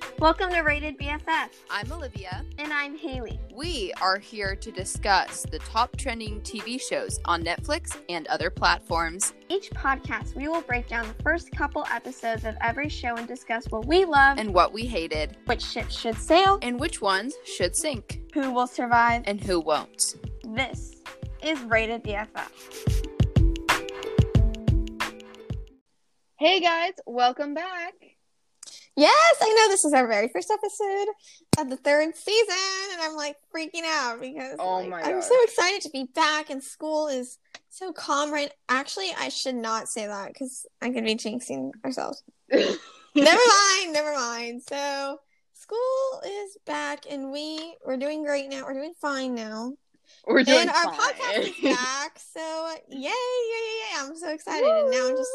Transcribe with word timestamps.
Hi, 0.00 0.08
Welcome 0.18 0.50
to 0.50 0.60
Rated 0.60 0.98
BFF, 0.98 1.48
I'm 1.70 1.92
Olivia. 1.92 2.44
and 2.58 2.72
I'm 2.72 2.96
Haley. 2.96 3.38
We 3.54 3.92
are 4.00 4.18
here 4.18 4.56
to 4.56 4.70
discuss 4.72 5.42
the 5.42 5.58
top 5.60 5.96
trending 5.96 6.40
TV 6.40 6.80
shows 6.80 7.20
on 7.24 7.42
Netflix 7.44 7.96
and 8.08 8.26
other 8.28 8.50
platforms. 8.50 9.34
Each 9.48 9.70
podcast, 9.70 10.34
we 10.34 10.48
will 10.48 10.62
break 10.62 10.88
down 10.88 11.06
the 11.06 11.22
first 11.22 11.50
couple 11.52 11.84
episodes 11.92 12.44
of 12.44 12.56
every 12.60 12.88
show 12.88 13.14
and 13.16 13.28
discuss 13.28 13.66
what 13.70 13.86
we 13.86 14.04
love, 14.04 14.38
and 14.38 14.52
what 14.52 14.72
we 14.72 14.82
hated, 14.86 15.36
which 15.46 15.62
ships 15.62 15.98
should 15.98 16.16
sail, 16.16 16.58
and 16.62 16.78
which 16.80 17.00
ones 17.00 17.34
should 17.44 17.76
sink, 17.76 18.20
who 18.34 18.50
will 18.50 18.66
survive. 18.66 19.22
and 19.26 19.40
who 19.40 19.60
won't. 19.60 20.16
This 20.44 20.96
is 21.42 21.60
Rated 21.62 22.02
BFF. 22.02 23.04
Hey 26.38 26.60
guys, 26.60 26.92
welcome 27.06 27.54
back. 27.54 27.94
Yes, 28.96 29.36
I 29.42 29.52
know 29.52 29.70
this 29.70 29.84
is 29.84 29.92
our 29.92 30.08
very 30.08 30.28
first 30.28 30.50
episode 30.50 31.06
of 31.58 31.68
the 31.68 31.76
third 31.76 32.16
season, 32.16 32.56
and 32.94 33.02
I'm 33.02 33.14
like 33.14 33.36
freaking 33.54 33.84
out 33.84 34.22
because 34.22 34.56
Oh 34.58 34.78
like, 34.78 34.88
my 34.88 35.02
I'm 35.02 35.20
so 35.20 35.34
excited 35.44 35.82
to 35.82 35.90
be 35.90 36.04
back, 36.14 36.48
and 36.48 36.64
school 36.64 37.08
is 37.08 37.36
so 37.68 37.92
calm 37.92 38.32
right. 38.32 38.50
Actually, 38.70 39.10
I 39.18 39.28
should 39.28 39.54
not 39.54 39.90
say 39.90 40.06
that 40.06 40.28
because 40.28 40.64
I 40.80 40.90
could 40.90 41.04
be 41.04 41.14
jinxing 41.14 41.72
ourselves. 41.84 42.22
never 42.50 42.70
mind, 43.14 43.92
never 43.92 44.14
mind. 44.14 44.62
So 44.66 45.20
school 45.52 46.22
is 46.24 46.56
back, 46.64 47.04
and 47.10 47.30
we 47.30 47.76
we're 47.84 47.98
doing 47.98 48.24
great 48.24 48.48
now. 48.48 48.62
We're 48.64 48.72
doing 48.72 48.94
fine 48.98 49.34
now, 49.34 49.74
We're 50.26 50.42
doing 50.42 50.60
and 50.60 50.70
our 50.70 50.86
podcast 50.86 51.38
is 51.40 51.54
back. 51.76 52.18
So 52.18 52.74
yay, 52.88 52.98
yay, 52.98 53.10
yay, 53.10 53.10
yay! 53.10 53.98
I'm 53.98 54.16
so 54.16 54.30
excited, 54.30 54.66
and 54.66 54.90
now 54.90 55.08
I'm 55.08 55.16
just 55.16 55.30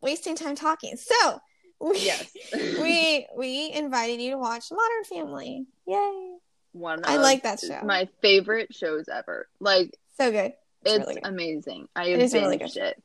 wasting 0.00 0.34
time 0.34 0.56
talking. 0.56 0.96
So 0.96 1.40
we, 1.80 1.98
yes. 2.00 2.30
we 2.52 3.26
we 3.36 3.72
invited 3.72 4.20
you 4.20 4.30
to 4.32 4.38
watch 4.38 4.64
Modern 4.70 5.04
Family. 5.04 5.66
Yay! 5.86 6.32
One 6.72 7.02
I 7.04 7.16
like 7.16 7.42
that 7.44 7.60
show. 7.60 7.80
my 7.84 8.08
favorite 8.20 8.74
shows 8.74 9.08
ever. 9.08 9.48
Like 9.60 9.96
So 10.18 10.30
good. 10.30 10.52
It's 10.84 10.94
it's 10.94 10.98
really 11.00 11.14
good. 11.14 11.26
amazing. 11.26 11.88
I 11.96 12.06
It 12.06 12.20
have 12.20 12.32
really 12.32 12.58
binged 12.58 12.74
good. 12.74 12.82
it. 12.82 13.02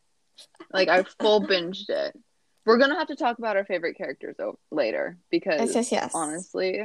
Like 0.73 0.89
I 0.89 1.03
full 1.19 1.41
binged 1.47 1.89
it. 1.89 2.17
We're 2.66 2.78
gonna 2.78 2.97
have 2.97 3.08
to 3.08 3.16
talk 3.16 3.39
about 3.39 3.55
our 3.58 3.66
favorite 3.66 3.97
characters 3.97 4.36
o- 4.39 4.59
later 4.72 5.17
because 5.31 5.91
yes. 5.91 6.11
honestly, 6.13 6.83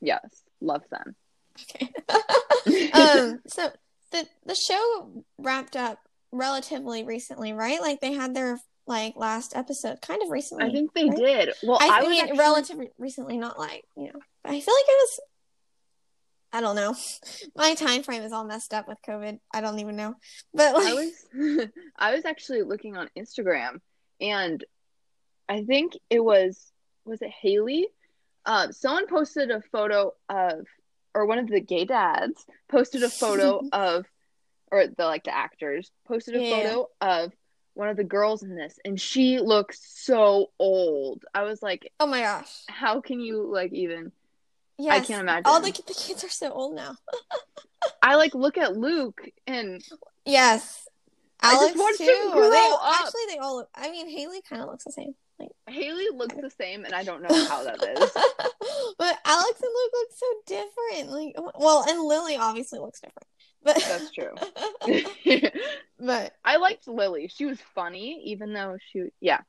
yes, 0.00 0.22
love 0.60 0.82
them. 0.90 1.16
Okay. 1.62 1.90
um. 2.92 3.40
So 3.46 3.70
the 4.12 4.26
the 4.44 4.54
show 4.54 5.24
wrapped 5.38 5.76
up 5.76 5.98
relatively 6.30 7.02
recently, 7.04 7.52
right? 7.52 7.80
Like 7.80 8.00
they 8.00 8.12
had 8.12 8.34
their 8.34 8.60
like 8.86 9.14
last 9.16 9.56
episode 9.56 10.00
kind 10.00 10.22
of 10.22 10.30
recently. 10.30 10.64
I 10.66 10.70
think 10.72 10.92
they 10.94 11.08
right? 11.08 11.16
did. 11.16 11.50
Well, 11.62 11.78
I, 11.80 12.00
I, 12.04 12.08
mean, 12.08 12.22
actually- 12.22 12.38
relatively 12.38 12.90
recently, 12.98 13.36
not 13.38 13.58
like 13.58 13.84
you 13.96 14.04
know. 14.04 14.20
I 14.44 14.50
feel 14.60 14.74
like 14.74 14.88
it 14.88 14.98
was. 15.00 15.20
I 16.52 16.60
don't 16.60 16.76
know. 16.76 16.94
My 17.56 17.74
time 17.74 18.02
frame 18.02 18.22
is 18.22 18.32
all 18.32 18.44
messed 18.44 18.72
up 18.72 18.88
with 18.88 18.98
COVID. 19.06 19.38
I 19.52 19.60
don't 19.60 19.78
even 19.80 19.96
know. 19.96 20.14
But 20.54 20.74
like, 20.74 20.86
I 20.86 20.94
was 20.94 21.68
I 21.98 22.14
was 22.14 22.24
actually 22.24 22.62
looking 22.62 22.96
on 22.96 23.10
Instagram 23.18 23.80
and 24.20 24.64
I 25.48 25.64
think 25.64 25.92
it 26.08 26.24
was 26.24 26.72
was 27.04 27.20
it 27.22 27.30
Haley? 27.30 27.88
Uh, 28.44 28.70
someone 28.70 29.06
posted 29.08 29.50
a 29.50 29.60
photo 29.72 30.12
of 30.28 30.66
or 31.14 31.26
one 31.26 31.38
of 31.38 31.48
the 31.48 31.60
gay 31.60 31.84
dads 31.84 32.44
posted 32.70 33.02
a 33.02 33.10
photo 33.10 33.60
of 33.72 34.06
or 34.70 34.86
the 34.86 35.04
like 35.04 35.24
the 35.24 35.36
actors 35.36 35.90
posted 36.06 36.36
a 36.36 36.42
Yeah. 36.42 36.56
photo 36.62 36.88
of 37.00 37.32
one 37.76 37.88
of 37.88 37.96
the 37.96 38.04
girls 38.04 38.42
in 38.42 38.56
this 38.56 38.78
and 38.84 39.00
she 39.00 39.38
looks 39.38 39.80
so 39.94 40.50
old. 40.58 41.24
I 41.34 41.42
was 41.42 41.62
like, 41.62 41.92
oh 42.00 42.06
my 42.06 42.20
gosh. 42.20 42.62
how 42.68 43.00
can 43.00 43.20
you 43.20 43.50
like 43.52 43.72
even 43.72 44.12
Yes. 44.78 45.02
I 45.02 45.06
can't 45.06 45.22
imagine. 45.22 45.44
All 45.46 45.60
the, 45.60 45.72
the 45.72 45.94
kids 45.94 46.22
are 46.22 46.28
so 46.28 46.50
old 46.52 46.74
now. 46.74 46.96
I 48.02 48.16
like 48.16 48.34
look 48.34 48.58
at 48.58 48.76
Luke 48.76 49.22
and 49.46 49.82
Yes. 50.24 50.86
Alex 51.42 51.72
too. 51.72 52.04
They-. 52.06 52.76
Actually, 52.82 53.20
they 53.28 53.38
all 53.38 53.56
look. 53.56 53.68
I 53.74 53.90
mean, 53.90 54.08
Haley 54.08 54.42
kind 54.48 54.62
of 54.62 54.68
looks 54.68 54.84
the 54.84 54.92
same. 54.92 55.14
Like, 55.38 55.50
Haley 55.68 56.08
looks 56.14 56.34
the 56.34 56.50
same 56.50 56.84
and 56.84 56.94
I 56.94 57.04
don't 57.04 57.22
know 57.22 57.46
how 57.46 57.62
that 57.64 57.82
is. 57.82 58.10
but 58.98 59.18
Alex 59.24 59.60
and 59.60 59.70
Luke 59.70 59.92
look 59.92 60.08
so 60.14 60.26
different. 60.46 61.10
Like, 61.10 61.54
well, 61.58 61.84
and 61.88 62.00
Lily 62.02 62.36
obviously 62.36 62.78
looks 62.78 63.00
different. 63.00 63.28
But 63.66 63.82
That's 63.88 64.10
true. 64.12 64.32
but 65.98 66.32
I 66.44 66.56
liked 66.56 66.86
Lily. 66.86 67.28
She 67.34 67.46
was 67.46 67.58
funny, 67.74 68.22
even 68.26 68.52
though 68.52 68.78
she, 68.92 69.08
yeah. 69.20 69.40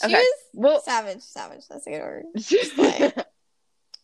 she 0.00 0.06
Okay. 0.06 0.14
was 0.14 0.34
Well, 0.54 0.80
savage. 0.82 1.20
Savage. 1.20 1.68
That's 1.68 1.86
a 1.86 1.90
good 1.90 2.00
word. 2.00 2.24
just 2.36 2.78
like- 2.78 3.14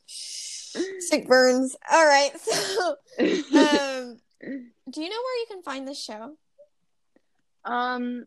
Sick 0.07 1.27
burns. 1.27 1.75
All 1.91 2.05
right. 2.07 2.33
So, 2.39 2.97
um, 3.19 4.19
do 4.91 5.03
you 5.03 5.09
know 5.09 5.23
where 5.23 5.39
you 5.39 5.47
can 5.49 5.63
find 5.63 5.89
this 5.89 6.03
show? 6.03 6.37
um, 7.65 8.27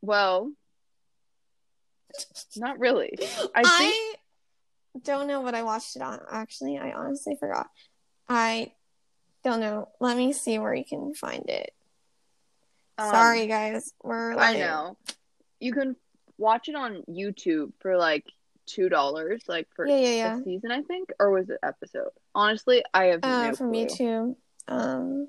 well, 0.00 0.50
not 2.56 2.78
really. 2.78 3.18
I 3.54 3.62
I, 3.64 3.78
think 4.94 5.04
don't 5.04 5.26
know 5.26 5.40
what 5.40 5.54
I 5.54 5.62
watched 5.64 5.96
it 5.96 6.02
on. 6.02 6.20
Actually, 6.30 6.78
I 6.78 6.92
honestly 6.92 7.36
forgot. 7.38 7.68
I 8.28 8.72
don't 9.44 9.60
know. 9.60 9.88
Let 10.00 10.16
me 10.16 10.32
see 10.32 10.58
where 10.58 10.74
you 10.74 10.84
can 10.84 11.14
find 11.14 11.48
it. 11.48 11.72
um, 12.98 13.10
Sorry, 13.10 13.46
guys. 13.46 13.92
We're 14.02 14.36
I 14.36 14.54
know 14.58 14.96
you 15.60 15.72
can 15.72 15.96
watch 16.36 16.68
it 16.68 16.74
on 16.74 17.02
YouTube 17.08 17.72
for 17.80 17.96
like 17.96 18.24
two 18.66 18.88
dollars, 18.88 19.42
like 19.48 19.66
for 19.74 19.86
Yeah, 19.86 19.96
yeah, 19.96 20.08
yeah. 20.10 20.38
a 20.38 20.42
season, 20.44 20.70
I 20.70 20.82
think, 20.82 21.10
or 21.18 21.30
was 21.30 21.48
it 21.50 21.58
episode? 21.62 22.10
Honestly, 22.34 22.84
I 22.92 23.04
have 23.06 23.20
Uh, 23.24 23.48
no 23.48 23.54
from 23.54 23.72
clue. 23.72 23.86
YouTube. 23.86 24.36
Um, 24.68 25.28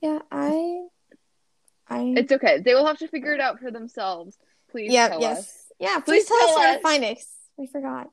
yeah, 0.00 0.20
I, 0.30 0.86
I. 1.88 2.14
It's 2.16 2.32
okay. 2.32 2.60
They 2.60 2.74
will 2.74 2.86
have 2.86 2.98
to 2.98 3.08
figure 3.08 3.32
it 3.34 3.40
out 3.40 3.58
for 3.60 3.70
themselves. 3.70 4.36
Please 4.70 4.92
yeah, 4.92 5.08
tell 5.08 5.20
yes, 5.20 5.38
us. 5.38 5.64
yeah. 5.78 5.98
Please, 6.00 6.24
Please 6.24 6.28
tell, 6.28 6.36
us 6.38 6.46
tell 6.46 6.56
where 6.56 6.76
to 6.76 6.80
find 6.82 7.04
it. 7.04 7.18
We 7.56 7.66
forgot. 7.66 8.08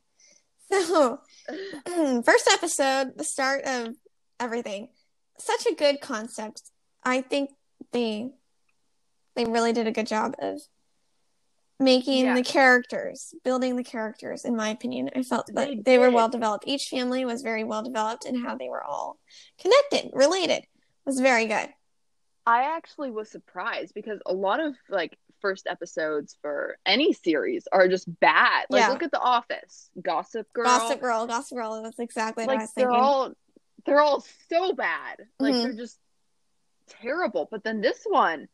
So, 0.71 1.19
first 2.23 2.49
episode, 2.51 3.13
the 3.17 3.23
start 3.23 3.63
of 3.65 3.95
everything. 4.39 4.89
Such 5.37 5.65
a 5.67 5.75
good 5.75 6.01
concept. 6.01 6.61
I 7.03 7.21
think 7.21 7.51
they 7.91 8.31
they 9.35 9.45
really 9.45 9.73
did 9.73 9.85
a 9.87 9.91
good 9.91 10.07
job 10.07 10.33
of 10.39 10.61
making 11.79 12.25
Yeah. 12.25 12.35
the 12.35 12.43
characters, 12.43 13.33
building 13.43 13.75
the 13.75 13.83
characters. 13.83 14.45
In 14.45 14.55
my 14.55 14.69
opinion, 14.69 15.09
I 15.15 15.23
felt 15.23 15.47
that 15.53 15.67
They 15.67 15.75
they, 15.75 15.97
were 15.97 16.09
well 16.09 16.29
developed. 16.29 16.63
Each 16.67 16.87
family 16.87 17.25
was 17.25 17.41
very 17.41 17.63
well 17.63 17.83
developed, 17.83 18.25
and 18.25 18.45
how 18.45 18.55
they 18.55 18.69
were 18.69 18.83
all 18.83 19.19
connected, 19.59 20.11
related, 20.13 20.63
was 21.05 21.19
very 21.19 21.45
good. 21.47 21.69
I 22.47 22.63
actually 22.75 23.11
was 23.11 23.29
surprised 23.29 23.93
because 23.93 24.19
a 24.25 24.33
lot 24.33 24.59
of 24.59 24.75
like 24.89 25.17
first 25.45 25.67
episodes 25.67 26.35
for 26.41 26.75
any 26.87 27.13
series 27.13 27.67
are 27.71 27.87
just 27.87 28.07
bad. 28.19 28.65
Like 28.71 28.79
Yeah. 28.81 28.89
look 28.89 29.03
at 29.03 29.11
The 29.11 29.19
Office, 29.19 29.91
Gossip 30.01 30.51
Girl. 30.53 30.65
Gossip 30.65 30.99
Girl, 30.99 31.27
Gossip 31.27 31.55
Girl. 31.55 31.83
That's 31.83 31.99
exactly 31.99 32.45
what 32.47 32.53
I 32.53 32.53
Like 32.55 32.61
was 32.61 32.73
they're 32.73 32.87
thinking. 32.87 33.03
all 33.03 33.33
they're 33.85 34.01
all 34.01 34.25
so 34.49 34.73
bad. 34.73 35.27
Like 35.39 35.53
Mhm. 35.53 35.61
they're 35.63 35.73
just 35.73 35.99
terrible. 36.87 37.47
But 37.51 37.63
then 37.63 37.79
this 37.79 38.01
one, 38.05 38.47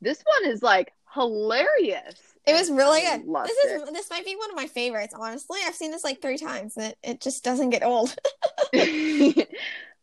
this 0.00 0.22
one 0.22 0.50
is 0.50 0.62
like 0.62 0.94
hilarious. 1.12 2.14
It 2.46 2.54
was 2.54 2.70
really 2.70 3.02
I 3.06 3.18
good. 3.18 3.26
This 3.46 3.58
is 3.66 3.82
it. 3.82 3.92
this 3.92 4.08
might 4.08 4.24
be 4.24 4.34
one 4.36 4.48
of 4.48 4.56
my 4.56 4.66
favorites. 4.66 5.12
Honestly, 5.14 5.60
I've 5.62 5.74
seen 5.74 5.90
this 5.90 6.04
like 6.04 6.22
three 6.22 6.38
times, 6.38 6.78
and 6.78 6.86
it, 6.86 6.98
it 7.02 7.20
just 7.20 7.44
doesn't 7.44 7.68
get 7.68 7.82
old. 7.82 8.16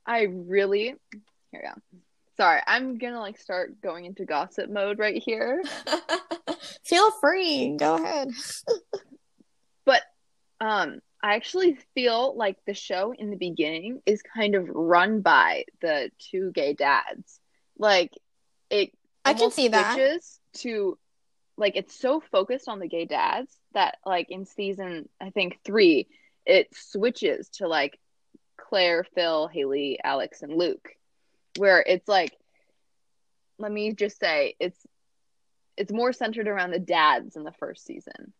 I 0.06 0.22
really 0.30 0.96
here 1.52 1.62
we 1.64 1.68
go. 1.68 1.74
Sorry, 2.38 2.62
I'm 2.66 2.97
gonna 2.97 3.19
like 3.19 3.38
start 3.38 3.81
going 3.81 4.06
into 4.06 4.25
gossip 4.25 4.69
mode 4.69 5.00
right 5.00 5.22
here. 5.22 5.62
Feel 6.86 7.12
free, 7.12 7.75
go 7.78 7.95
ahead. 7.95 8.30
But 9.83 10.04
um 10.60 11.01
I 11.24 11.36
actually 11.36 11.78
feel 11.95 12.36
like 12.36 12.57
the 12.66 12.74
show 12.74 13.13
in 13.18 13.30
the 13.30 13.36
beginning 13.36 14.01
is 14.06 14.22
kind 14.22 14.56
of 14.56 14.69
run 14.69 15.22
by 15.22 15.66
the 15.81 16.12
two 16.19 16.51
gay 16.51 16.74
dads. 16.74 17.39
Like 17.78 18.12
it 18.69 18.92
I 19.25 19.33
can 19.33 19.51
see 19.51 19.68
that. 19.69 19.94
switches 19.95 20.39
to 20.62 20.98
like 21.57 21.75
it's 21.75 21.95
so 22.00 22.22
focused 22.31 22.68
on 22.68 22.80
the 22.80 22.88
gay 22.88 23.06
dads 23.06 23.51
that 23.74 23.98
like 24.06 24.30
in 24.30 24.45
season 24.45 25.10
I 25.19 25.31
think 25.31 25.60
3 25.66 26.07
it 26.45 26.68
switches 26.75 27.50
to 27.56 27.68
like 27.68 28.00
Claire, 28.57 29.04
Phil, 29.16 29.48
Haley, 29.48 30.00
Alex 30.04 30.44
and 30.44 30.54
Luke 30.56 30.89
where 31.57 31.83
it's 31.86 32.07
like 32.07 32.36
let 33.59 33.71
me 33.71 33.94
just 33.94 34.19
say 34.19 34.56
it's 34.59 34.80
it's 35.77 35.92
more 35.92 36.13
centered 36.13 36.48
around 36.48 36.71
the 36.71 36.80
dads 36.80 37.36
in 37.36 37.44
the 37.44 37.51
first 37.53 37.86
season. 37.86 38.33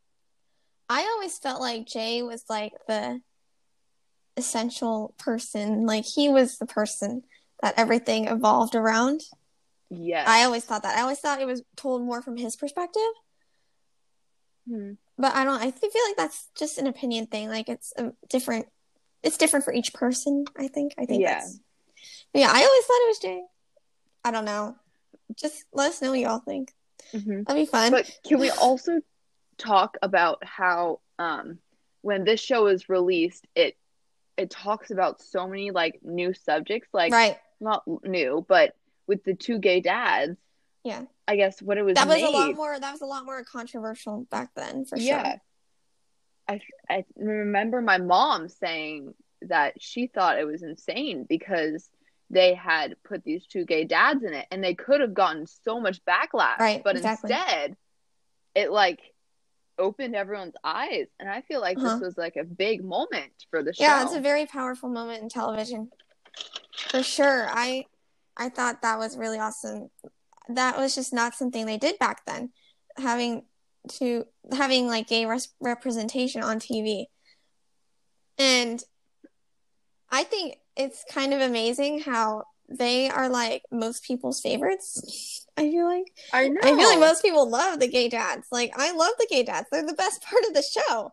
I 0.90 1.02
always 1.04 1.38
felt 1.38 1.62
like 1.62 1.88
Jay 1.88 2.22
was 2.22 2.44
like 2.50 2.74
the 2.88 3.22
essential 4.36 5.16
person. 5.18 5.86
Like 5.86 6.06
he 6.06 6.30
was 6.30 6.58
the 6.58 6.66
person 6.66 7.24
that 7.62 7.76
everything 7.78 8.28
evolved 8.28 8.76
around. 8.76 9.22
Yes. 9.90 10.28
I 10.28 10.44
always 10.44 10.66
thought 10.66 10.84
that. 10.84 10.98
I 10.98 11.02
always 11.02 11.20
thought 11.20 11.42
it 11.42 11.48
was 11.48 11.64
told 11.76 12.02
more 12.02 12.22
from 12.22 12.38
his 12.38 12.56
perspective. 12.56 13.02
Hmm. 14.70 14.94
But 15.18 15.36
I 15.36 15.44
don't. 15.44 15.62
I 15.62 15.72
feel 15.72 15.90
like 16.08 16.18
that's 16.18 16.50
just 16.58 16.78
an 16.78 16.88
opinion 16.88 17.28
thing. 17.28 17.48
Like 17.50 17.70
it's 17.70 17.94
a 17.98 18.14
different. 18.30 18.68
It's 19.24 19.38
different 19.38 19.66
for 19.66 19.74
each 19.74 19.94
person. 19.94 20.46
I 20.58 20.68
think. 20.68 20.94
I 20.98 21.06
think. 21.06 21.22
Yeah. 21.22 21.36
That's, 21.36 21.60
yeah, 22.34 22.50
I 22.52 22.64
always 22.64 22.86
thought 22.86 23.02
it 23.02 23.08
was 23.08 23.20
Jay. 23.20 23.44
I 24.24 24.32
don't 24.32 24.46
know. 24.46 24.76
Just 25.36 25.66
let 25.74 25.90
us 25.90 26.02
know 26.02 26.12
what 26.12 26.20
y'all 26.20 26.40
think. 26.40 26.74
Mhm. 27.14 27.46
That'd 27.46 27.62
be 27.62 27.66
fun. 27.66 27.92
But 27.92 28.12
can 28.26 28.40
we 28.40 28.50
also 28.62 29.02
talk 29.58 29.98
about 30.02 30.44
how 30.44 31.00
um 31.20 31.60
when 32.02 32.24
this 32.24 32.40
show 32.40 32.68
is 32.68 32.90
released, 32.90 33.46
it 33.56 33.78
it 34.38 34.50
talks 34.50 34.92
about 34.92 35.22
so 35.22 35.48
many 35.48 35.72
like 35.72 36.00
new 36.04 36.34
subjects, 36.34 36.90
like 36.94 37.12
right. 37.14 37.38
not 37.60 37.84
new, 38.04 38.46
but 38.48 38.76
with 39.08 39.24
the 39.24 39.34
two 39.34 39.60
gay 39.60 39.82
dads. 39.82 40.38
Yeah. 40.84 41.04
I 41.28 41.36
guess 41.36 41.62
what 41.62 41.78
it 41.78 41.84
was 41.84 41.96
That 41.96 42.08
was 42.08 42.18
made. 42.18 42.26
a 42.26 42.30
lot 42.30 42.56
more. 42.56 42.80
That 42.80 42.92
was 42.92 43.02
a 43.02 43.06
lot 43.06 43.26
more 43.26 43.44
controversial 43.44 44.26
back 44.32 44.52
then, 44.56 44.86
for 44.86 44.98
yeah. 44.98 45.24
sure. 45.24 45.42
I 46.48 46.62
I 46.90 47.06
remember 47.16 47.82
my 47.82 48.00
mom 48.00 48.50
saying 48.50 49.14
that 49.44 49.82
she 49.82 50.08
thought 50.08 50.40
it 50.40 50.46
was 50.46 50.64
insane 50.64 51.26
because 51.28 51.90
they 52.32 52.54
had 52.56 52.96
put 53.04 53.24
these 53.24 53.46
two 53.46 53.66
gay 53.66 53.84
dads 53.84 54.24
in 54.24 54.34
it 54.34 54.48
and 54.52 54.64
they 54.64 54.74
could 54.74 55.02
have 55.02 55.14
gotten 55.14 55.46
so 55.46 55.80
much 55.80 56.00
backlash. 56.06 56.60
Right, 56.60 56.82
But 56.84 56.96
exactly. 56.96 57.32
instead 57.32 57.76
it 58.56 58.72
like 58.72 59.00
opened 59.78 60.16
everyone's 60.16 60.56
eyes 60.64 61.08
and 61.20 61.30
I 61.30 61.42
feel 61.42 61.60
like 61.62 61.78
Uh-huh. 61.78 61.90
this 61.96 62.02
was 62.02 62.18
like 62.18 62.38
a 62.38 62.44
big 62.44 62.84
moment 62.84 63.32
for 63.50 63.62
the 63.64 63.74
show. 63.74 63.84
Yeah, 63.84 64.04
it's 64.04 64.14
a 64.14 64.20
very 64.22 64.46
powerful 64.46 64.90
moment 64.90 65.22
in 65.24 65.30
television, 65.30 65.92
for 66.90 67.04
sure. 67.04 67.48
I 67.50 67.86
I 68.38 68.50
thought 68.50 68.82
that 68.82 68.98
was 68.98 69.18
really 69.18 69.38
awesome. 69.40 69.90
That 70.48 70.78
was 70.78 70.96
just 70.96 71.14
not 71.14 71.34
something 71.36 71.66
they 71.66 71.78
did 71.78 72.00
back 72.00 72.26
then, 72.26 72.52
having 72.98 73.44
to 74.00 74.26
having 74.52 74.88
like 74.88 75.08
gay 75.08 75.26
res- 75.26 75.54
representation 75.60 76.44
on 76.44 76.60
TV, 76.60 77.08
and 78.38 78.82
I 80.10 80.24
think 80.24 80.56
it's 80.76 81.04
kind 81.12 81.34
of 81.34 81.42
amazing 81.42 82.00
how 82.00 82.44
they 82.70 83.10
are 83.10 83.30
like 83.30 83.64
most 83.72 84.04
people's 84.04 84.42
favorites. 84.42 85.46
I 85.58 85.70
feel 85.70 85.86
like 85.86 86.12
I 86.34 86.48
know. 86.48 86.62
I 86.64 86.76
feel 86.76 86.90
like 86.90 87.00
most 87.00 87.22
people 87.22 87.50
love 87.50 87.80
the 87.80 87.88
gay 87.88 88.10
dads. 88.10 88.48
Like 88.52 88.72
I 88.76 88.92
love 88.94 89.14
the 89.20 89.28
gay 89.30 89.44
dads. 89.44 89.68
They're 89.72 89.86
the 89.86 89.94
best 89.94 90.24
part 90.30 90.44
of 90.48 90.54
the 90.54 90.64
show. 90.64 91.12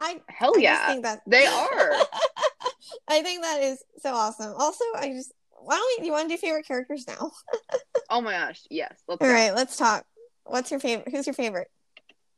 I 0.00 0.20
Hell 0.28 0.52
I 0.56 0.60
yeah. 0.60 0.86
think 0.88 1.04
that 1.04 1.22
They 1.26 1.46
are. 1.46 1.92
I 3.08 3.22
think 3.22 3.42
that 3.42 3.62
is 3.62 3.82
so 3.98 4.12
awesome. 4.12 4.52
Also, 4.58 4.84
I 4.96 5.08
just 5.10 5.32
why 5.58 5.76
don't 5.76 6.00
we? 6.00 6.06
You 6.06 6.12
want 6.12 6.28
to 6.28 6.34
do 6.34 6.38
favorite 6.38 6.66
characters 6.66 7.06
now? 7.06 7.32
oh 8.10 8.20
my 8.20 8.32
gosh, 8.32 8.62
yes. 8.70 8.94
Let's 9.08 9.22
All 9.22 9.28
right, 9.28 9.54
let's 9.54 9.76
talk. 9.76 10.04
What's 10.44 10.70
your 10.70 10.80
favorite? 10.80 11.08
Who's 11.10 11.26
your 11.26 11.34
favorite? 11.34 11.68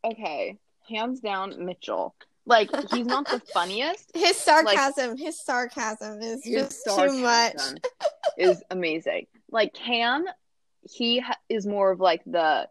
Okay. 0.05 0.59
Hands 0.89 1.21
down 1.21 1.65
Mitchell. 1.65 2.15
Like 2.49 2.71
he's 2.93 3.07
not 3.07 3.27
the 3.29 3.41
funniest. 3.53 4.11
His 4.15 4.37
sarcasm. 4.37 5.17
his 5.17 5.39
sarcasm 5.45 6.21
is 6.23 6.43
His 6.45 6.55
just 6.55 6.85
too 6.85 7.21
much. 7.23 7.55
is 8.39 8.63
amazing. 8.71 9.27
Like 9.51 9.75
Cam, 9.75 10.25
he 10.83 11.19
ha- 11.21 11.37
is 11.49 11.67
more 11.67 11.91
of 11.93 12.01
like 12.01 12.23
the 12.25 12.69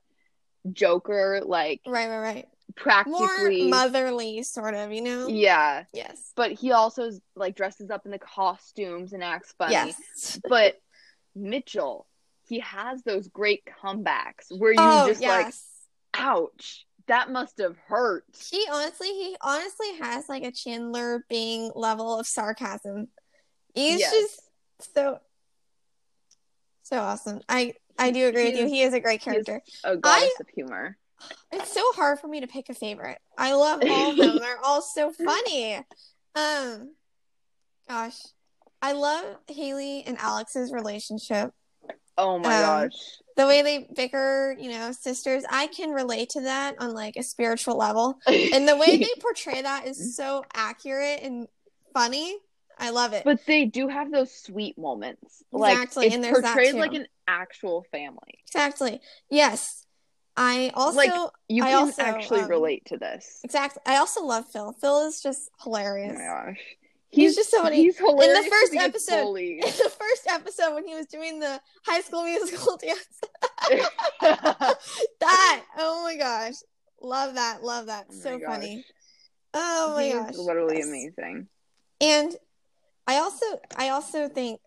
Joker, 0.72 1.42
like 1.46 1.82
Right, 1.88 2.10
right, 2.10 2.20
right. 2.20 2.46
More 2.76 3.28
practically. 3.28 3.70
motherly, 3.70 4.44
sort 4.44 4.74
of. 4.76 4.92
You 4.92 5.02
know. 5.02 5.28
yeah, 5.28 5.84
Yes. 5.94 6.32
but 6.36 6.52
he 6.52 6.72
also 6.74 7.04
is, 7.04 7.22
like 7.36 7.56
dresses 7.56 7.90
up 7.90 8.06
in 8.06 8.12
the 8.12 8.20
costumes 8.20 9.14
and 9.14 9.24
acts 9.24 9.54
funny. 9.58 9.74
Yes. 9.74 10.40
But 10.48 10.76
Mitchell, 11.36 12.08
he 12.50 12.60
has 12.60 13.04
those 13.04 13.28
great 13.30 13.64
comebacks 13.82 14.46
where 14.50 14.72
you 14.72 14.78
oh 14.80 15.08
just 15.08 15.22
like, 15.22 15.54
ouch, 16.16 16.86
that 17.08 17.32
must 17.32 17.58
have 17.60 17.78
hurt. 17.88 18.24
He 18.52 18.66
honestly, 18.72 19.08
he 19.10 19.36
honestly 19.42 19.98
has 20.00 20.28
like 20.30 20.44
a 20.44 20.52
Chandler 20.52 21.26
Bing 21.30 21.72
level 21.76 22.20
of 22.20 22.28
sarcasm. 22.28 23.08
He's 23.74 24.00
Yes. 24.00 24.14
just 24.14 24.94
so 24.94 25.20
so 26.84 27.00
awesome. 27.00 27.42
I 27.50 27.74
I 27.98 28.12
do 28.12 28.28
agree 28.28 28.46
with 28.46 28.56
He 28.56 28.62
you. 28.62 28.68
He 28.68 28.82
is 28.84 28.94
a 28.94 29.00
great 29.00 29.22
character. 29.22 29.62
A 29.84 29.98
goddess 29.98 30.40
of 30.40 30.48
humor. 30.54 30.98
It's 31.52 31.72
so 31.74 31.84
hard 31.94 32.20
for 32.20 32.28
me 32.28 32.42
to 32.42 32.48
pick 32.48 32.70
a 32.70 32.74
favorite. 32.74 33.18
I 33.38 33.54
love 33.54 33.82
all 33.90 34.12
of 34.12 34.18
them. 34.18 34.38
They're 34.40 34.64
all 34.64 34.82
so 34.82 35.12
funny. 35.26 35.76
Um, 36.36 36.94
gosh, 37.90 38.20
I 38.82 38.92
love 38.92 39.38
Haley 39.48 40.04
and 40.06 40.18
Alex's 40.18 40.72
relationship. 40.72 41.52
Oh 42.18 42.38
my 42.40 42.56
Um, 42.56 42.62
gosh. 42.90 43.18
The 43.38 43.46
way 43.48 43.62
they 43.62 43.88
bicker, 43.96 44.56
you 44.60 44.72
know, 44.72 44.92
sisters. 44.92 45.44
I 45.50 45.68
can 45.68 45.92
relate 45.92 46.30
to 46.32 46.42
that 46.42 46.76
on 46.80 46.94
like 46.94 47.16
a 47.18 47.24
spiritual 47.24 47.78
level, 47.78 48.18
and 48.28 48.68
the 48.68 48.76
way 48.76 48.98
they 48.98 49.22
portray 49.22 49.62
that 49.62 49.88
is 49.88 50.16
so 50.16 50.44
accurate 50.54 51.22
and 51.22 51.48
funny. 51.94 52.38
I 52.80 52.90
love 52.92 53.14
it. 53.14 53.24
But 53.24 53.46
they 53.46 53.66
do 53.66 53.88
have 53.88 54.12
those 54.12 54.32
sweet 54.34 54.78
moments. 54.78 55.44
Like 55.52 55.74
Exactly, 55.74 56.08
it's 56.08 56.16
and 56.16 56.24
there's 56.24 56.42
portrayed 56.42 56.76
like 56.76 56.94
an 56.94 57.08
actual 57.28 57.86
family. 57.92 58.40
exactly. 58.46 59.02
Yes. 59.30 59.84
I 60.36 60.72
also 60.76 60.98
Like, 60.98 61.14
You 61.50 61.64
I 61.64 61.70
can 61.70 61.76
also, 61.88 62.04
actually 62.04 62.42
um, 62.42 62.50
relate 62.50 62.86
to 62.88 62.98
this. 62.98 63.40
exactly. 63.44 63.82
I 63.86 63.98
also 63.98 64.24
love 64.24 64.46
Phil. 64.52 64.72
Phil 64.74 65.08
is 65.08 65.22
just 65.22 65.50
hilarious. 65.64 66.16
Oh 66.16 66.20
my 66.20 66.52
gosh. 66.52 66.62
He's 67.10 67.36
just 67.36 67.50
so 67.52 67.62
funny. 67.64 67.78
He's 67.78 67.98
hilarious. 67.98 68.38
In 68.38 68.44
the 68.44 68.50
first 68.50 68.76
episode- 68.76 69.24
bullied. 69.24 69.64
in 69.64 69.70
the 69.72 69.90
first 69.98 70.28
episode 70.30 70.74
when 70.76 70.86
he 70.88 70.94
was 70.94 71.06
doing 71.08 71.40
the 71.40 71.62
high 71.86 72.02
school 72.02 72.24
musical 72.24 72.78
dance. 72.82 73.22
that 74.22 75.64
oh 75.78 76.04
my 76.04 76.16
gosh. 76.18 76.56
Love 77.02 77.36
that. 77.36 77.64
Love 77.64 77.86
that. 77.88 78.08
Oh 78.12 78.16
so 78.16 78.40
gosh. 78.40 78.48
funny. 78.48 78.86
Oh 79.54 79.94
my 79.96 80.04
He 80.06 80.12
gosh. 80.14 80.34
literally 80.36 80.78
Yes. 80.78 80.88
amazing. 80.88 81.48
And 82.02 82.36
I 83.08 83.18
also 83.18 83.46
I 83.76 83.90
also 83.90 84.28
think 84.30 84.60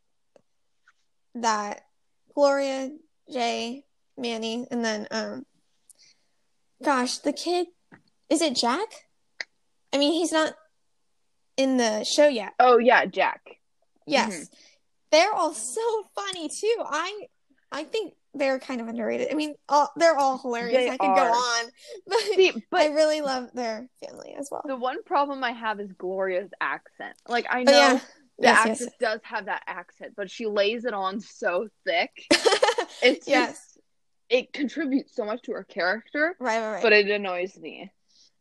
that 1.35 1.83
Gloria, 2.35 2.91
Jay, 3.31 3.85
Manny, 4.17 4.67
and 4.71 4.85
then 4.85 5.07
um 5.11 5.45
gosh, 6.83 7.19
the 7.19 7.33
kid 7.33 7.67
is 8.29 8.41
it 8.43 8.57
Jack? 8.57 8.89
I 9.93 9.99
mean 9.99 10.13
he's 10.13 10.33
not 10.33 10.55
in 11.61 11.77
the 11.77 12.05
show 12.05 12.29
yet. 12.29 12.53
Oh 12.59 12.79
yeah, 12.79 13.05
Jack. 13.07 13.43
Yes. 14.07 14.33
Mm-hmm. 14.33 14.43
They're 15.13 15.33
all 15.35 15.53
so 15.55 16.05
funny 16.15 16.49
too. 16.49 16.77
I 16.85 17.27
I 17.73 17.85
think 17.85 18.15
they're 18.35 18.61
kind 18.61 18.81
of 18.81 18.87
underrated. 18.89 19.29
I 19.31 19.35
mean, 19.35 19.55
all, 19.69 19.91
they're 19.97 20.17
all 20.17 20.39
hilarious. 20.39 20.77
They 20.77 20.89
I 20.89 20.97
could 20.97 21.17
go 21.17 21.33
on, 21.33 21.65
but 22.07 22.19
See, 22.37 22.53
I 22.73 22.87
really 22.87 23.21
love 23.23 23.49
their 23.55 23.89
family 24.05 24.35
as 24.39 24.49
well. 24.53 24.63
the 24.65 24.77
one 24.77 25.03
problem 25.03 25.43
I 25.43 25.51
have 25.51 25.81
is 25.81 25.93
Gloria's 25.93 26.51
accent. 26.61 27.17
Like 27.29 27.47
I 27.51 27.61
Oh, 27.61 27.63
know 27.65 27.73
yeah. 27.73 28.01
the 28.39 28.45
Yes, 28.45 28.59
actress 28.71 28.89
does 29.01 29.21
have 29.25 29.47
that 29.47 29.63
accent, 29.67 30.15
but 30.17 30.31
she 30.31 30.47
lays 30.47 30.85
it 30.85 30.95
on 30.95 31.21
so 31.21 31.69
thick. 31.85 32.11
yes. 32.31 32.99
It's 33.03 33.29
Yes. 33.29 33.51
just 33.51 33.79
it 34.29 34.53
contributes 34.53 35.17
so 35.17 35.25
much 35.25 35.43
to 35.43 35.53
her 35.53 35.65
character, 35.65 36.37
right, 36.39 36.61
right, 36.61 36.73
right. 36.75 36.83
but 36.83 36.93
it 36.93 37.11
annoys 37.11 37.59
me. 37.59 37.91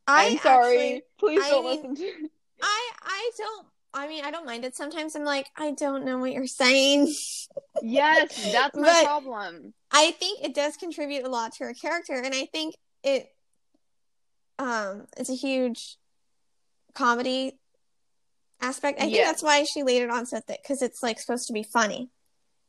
I 0.05 0.27
I'm 0.29 0.37
sorry. 0.37 1.01
Please 1.19 1.41
I 1.43 1.49
don't 1.49 1.65
mean- 1.65 1.75
listen 1.93 1.95
to 1.95 2.29
I 2.61 2.89
I 3.01 3.31
don't. 3.37 3.67
I 3.93 4.07
mean, 4.07 4.23
I 4.23 4.29
don't 4.31 4.45
mind 4.45 4.65
it. 4.65 4.75
Sometimes 4.75 5.15
I'm 5.15 5.23
like, 5.23 5.47
I 5.57 5.71
don't 5.71 6.05
know 6.05 6.19
what 6.19 6.31
you're 6.31 6.45
saying. 6.45 7.13
Yes, 7.81 8.51
that's 8.51 8.75
my 8.75 8.83
But- 8.83 9.05
problem. 9.05 9.73
I 9.91 10.11
think 10.11 10.43
it 10.43 10.53
does 10.53 10.77
contribute 10.77 11.23
a 11.25 11.29
lot 11.29 11.53
to 11.55 11.63
her 11.65 11.73
character, 11.73 12.13
and 12.13 12.33
I 12.35 12.45
think 12.45 12.75
it 13.03 13.29
um 14.59 15.07
it's 15.17 15.29
a 15.29 15.35
huge 15.35 15.97
comedy 16.93 17.57
aspect. 18.61 18.99
I 18.99 19.05
think 19.05 19.23
that's 19.25 19.41
why 19.43 19.63
she 19.63 19.83
laid 19.83 20.01
it 20.03 20.09
on 20.09 20.25
so 20.25 20.39
thick 20.39 20.59
because 20.61 20.81
it's 20.81 21.01
like 21.01 21.19
supposed 21.19 21.47
to 21.47 21.53
be 21.53 21.63
funny. 21.63 22.09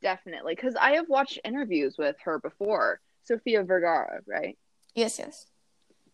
Definitely. 0.02 0.54
Because 0.54 0.74
I 0.80 0.92
have 0.92 1.08
watched 1.08 1.38
interviews 1.44 1.96
with 1.98 2.16
her 2.24 2.38
before. 2.38 3.00
Sofia 3.24 3.62
Vergara, 3.62 4.20
right? 4.26 4.56
Yes, 4.94 5.18
yes. 5.18 5.46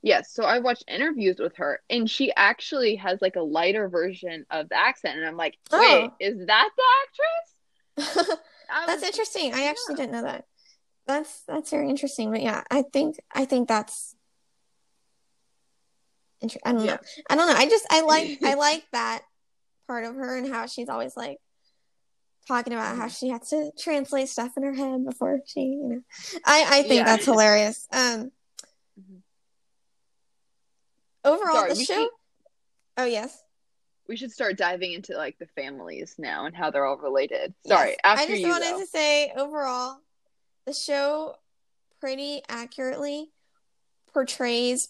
Yes. 0.06 0.32
So 0.32 0.44
I 0.44 0.60
watched 0.60 0.84
interviews 0.86 1.36
with 1.40 1.56
her 1.56 1.80
and 1.90 2.08
she 2.08 2.32
actually 2.36 2.94
has 2.94 3.20
like 3.20 3.34
a 3.34 3.40
lighter 3.42 3.88
version 3.88 4.46
of 4.52 4.68
the 4.68 4.76
accent. 4.76 5.16
And 5.18 5.26
I'm 5.26 5.36
like, 5.36 5.58
wait, 5.72 5.80
Oh. 6.10 6.14
is 6.20 6.46
that 6.46 6.70
the 6.76 6.84
actress? 7.02 8.38
That's 8.86 9.00
was- 9.00 9.02
interesting. 9.02 9.52
I 9.52 9.64
actually 9.64 9.94
yeah. 9.94 9.96
didn't 9.96 10.12
know 10.12 10.22
that. 10.22 10.44
That's 11.08 11.42
that's 11.48 11.70
very 11.70 11.88
interesting. 11.90 12.30
But 12.30 12.42
yeah, 12.42 12.62
I 12.70 12.82
think 12.82 13.16
I 13.34 13.44
think 13.46 13.66
that's. 13.68 14.14
Inter- 16.40 16.60
I 16.64 16.72
don't 16.72 16.84
Yeah. 16.84 16.94
know. 16.94 16.98
I 17.30 17.34
don't 17.36 17.46
know. 17.48 17.54
I 17.56 17.66
just 17.68 17.86
I 17.90 18.02
like 18.02 18.38
I 18.44 18.54
like 18.68 18.84
that 18.92 19.22
part 19.88 20.04
of 20.04 20.14
her 20.14 20.36
and 20.36 20.52
how 20.52 20.66
she's 20.66 20.88
always 20.88 21.16
like 21.16 21.38
talking 22.46 22.72
about 22.72 22.92
Mm-hmm. 22.92 23.00
how 23.00 23.08
she 23.08 23.28
has 23.30 23.48
to 23.50 23.70
translate 23.78 24.28
stuff 24.28 24.52
in 24.56 24.62
her 24.62 24.72
head 24.74 25.04
before 25.04 25.40
she, 25.46 25.60
you 25.62 25.88
know. 25.88 26.00
I 26.44 26.64
I 26.68 26.82
think 26.82 26.94
Yeah. 27.00 27.04
that's 27.04 27.24
hilarious. 27.24 27.88
Um. 27.92 28.30
Mhm. 29.00 29.22
Overall, 31.26 31.54
Sorry, 31.56 31.68
the 31.74 31.84
show. 31.84 31.94
should- 31.94 32.10
Oh 32.96 33.04
yes. 33.04 33.42
We 34.08 34.16
should 34.16 34.30
start 34.32 34.56
diving 34.56 34.92
into 34.92 35.14
like 35.16 35.36
the 35.38 35.46
families 35.48 36.14
now 36.16 36.46
and 36.46 36.54
how 36.56 36.70
they're 36.70 36.86
all 36.86 36.96
related. 36.96 37.52
Sorry, 37.66 37.90
Yes. 37.90 37.98
after 38.04 38.22
I 38.22 38.26
just 38.28 38.40
you. 38.40 38.48
wanted 38.48 38.74
though. 38.74 38.80
to 38.80 38.86
say 38.86 39.32
overall, 39.36 39.98
the 40.64 40.72
show 40.72 41.34
pretty 42.00 42.42
accurately 42.48 43.32
portrays 44.14 44.88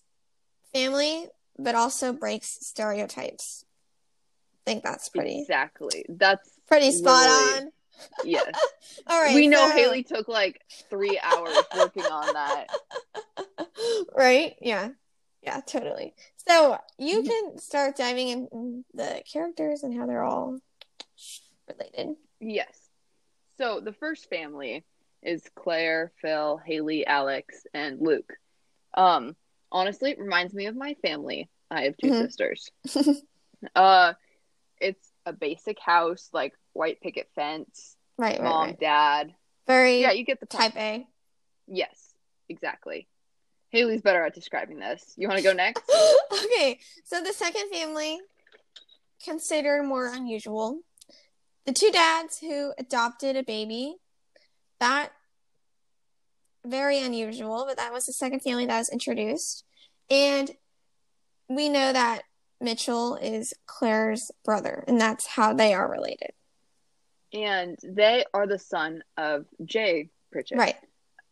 family, 0.74 1.26
but 1.58 1.74
also 1.74 2.12
breaks 2.12 2.58
stereotypes. 2.60 3.64
I 4.66 4.70
think 4.70 4.84
that's 4.84 5.08
pretty 5.08 5.40
Exactly. 5.40 6.04
That's 6.08 6.48
pretty 6.68 6.92
spot 6.92 7.26
literally- 7.28 7.66
on. 7.66 7.72
yes. 8.24 8.52
All 9.06 9.20
right, 9.22 9.34
we 9.34 9.48
know 9.48 9.66
so- 9.70 9.74
Haley 9.74 10.02
took 10.02 10.28
like 10.28 10.60
three 10.90 11.18
hours 11.22 11.56
working 11.74 12.04
on 12.04 12.34
that. 12.34 12.66
right? 14.14 14.54
Yeah. 14.60 14.90
Yeah, 15.46 15.60
totally. 15.60 16.12
So 16.48 16.76
you 16.98 17.20
Mm-hmm. 17.22 17.28
can 17.28 17.58
start 17.58 17.96
diving 17.96 18.28
in 18.28 18.84
the 18.92 19.22
characters 19.32 19.84
and 19.84 19.96
how 19.96 20.06
they're 20.06 20.24
all 20.24 20.58
related. 21.68 22.16
Yes. 22.40 22.76
So 23.58 23.80
the 23.80 23.92
first 23.92 24.28
family 24.28 24.84
is 25.22 25.42
Claire, 25.54 26.12
Phil, 26.20 26.60
Haley, 26.64 27.06
Alex, 27.06 27.64
and 27.72 28.00
Luke. 28.00 28.32
Um, 28.94 29.36
honestly, 29.70 30.10
it 30.10 30.18
reminds 30.18 30.52
me 30.52 30.66
of 30.66 30.74
my 30.76 30.94
family. 31.02 31.48
I 31.70 31.82
have 31.82 31.96
2 31.96 32.08
Mhm. 32.08 32.26
sisters. 32.26 32.70
uh, 33.76 34.14
it's 34.80 35.12
a 35.24 35.32
basic 35.32 35.78
house, 35.80 36.28
like 36.32 36.54
white 36.72 37.00
picket 37.00 37.28
fence, 37.36 37.96
Right, 38.18 38.38
right, 38.40 38.42
mom, 38.42 38.66
right. 38.70 38.80
dad. 38.80 39.34
Very 39.68 40.00
Yeah, 40.02 40.10
you 40.12 40.24
get 40.24 40.40
the 40.40 40.46
point. 40.46 40.74
type 40.74 40.76
A. 40.76 41.06
Yes, 41.68 42.14
exactly. 42.48 43.06
Haley's 43.70 44.02
better 44.02 44.24
at 44.24 44.34
describing 44.34 44.78
this. 44.78 45.12
You 45.16 45.28
want 45.28 45.38
to 45.38 45.44
go 45.44 45.52
next? 45.52 45.82
okay, 46.44 46.78
so 47.04 47.22
the 47.22 47.32
second 47.32 47.70
family, 47.70 48.20
considered 49.24 49.82
more 49.82 50.06
unusual. 50.06 50.80
The 51.64 51.72
two 51.72 51.90
dads 51.90 52.38
who 52.38 52.72
adopted 52.78 53.36
a 53.36 53.42
baby, 53.42 53.96
that 54.78 55.10
very 56.64 57.00
unusual, 57.00 57.64
but 57.66 57.76
that 57.76 57.92
was 57.92 58.06
the 58.06 58.12
second 58.12 58.40
family 58.40 58.66
that 58.66 58.78
was 58.78 58.88
introduced. 58.88 59.64
And 60.10 60.50
we 61.48 61.68
know 61.68 61.92
that 61.92 62.22
Mitchell 62.60 63.16
is 63.16 63.52
Claire's 63.66 64.30
brother, 64.44 64.84
and 64.86 65.00
that's 65.00 65.26
how 65.26 65.52
they 65.54 65.74
are 65.74 65.90
related. 65.90 66.30
and 67.32 67.76
they 67.82 68.24
are 68.32 68.46
the 68.46 68.58
son 68.58 69.02
of 69.16 69.46
Jay 69.64 70.10
Pritchett. 70.30 70.58
Right. 70.58 70.76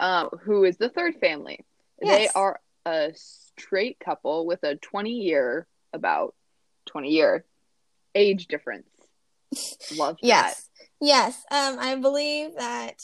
um, 0.01 0.29
who 0.43 0.65
is 0.65 0.77
the 0.77 0.89
third 0.89 1.15
family. 1.21 1.65
They 2.01 2.29
are 2.35 2.61
a 2.87 3.13
straight 3.15 3.99
couple 3.99 4.47
with 4.47 4.63
a 4.63 4.77
20 4.77 5.11
year, 5.11 5.67
about 5.93 6.35
20 6.87 7.11
year 7.11 7.45
age 8.15 8.47
difference. 8.47 8.89
Love 9.97 10.17
that. 10.23 10.27
Yes. 10.27 10.69
Yes. 11.01 11.45
Um, 11.51 11.79
I 11.79 11.97
believe 11.97 12.57
that 12.57 13.03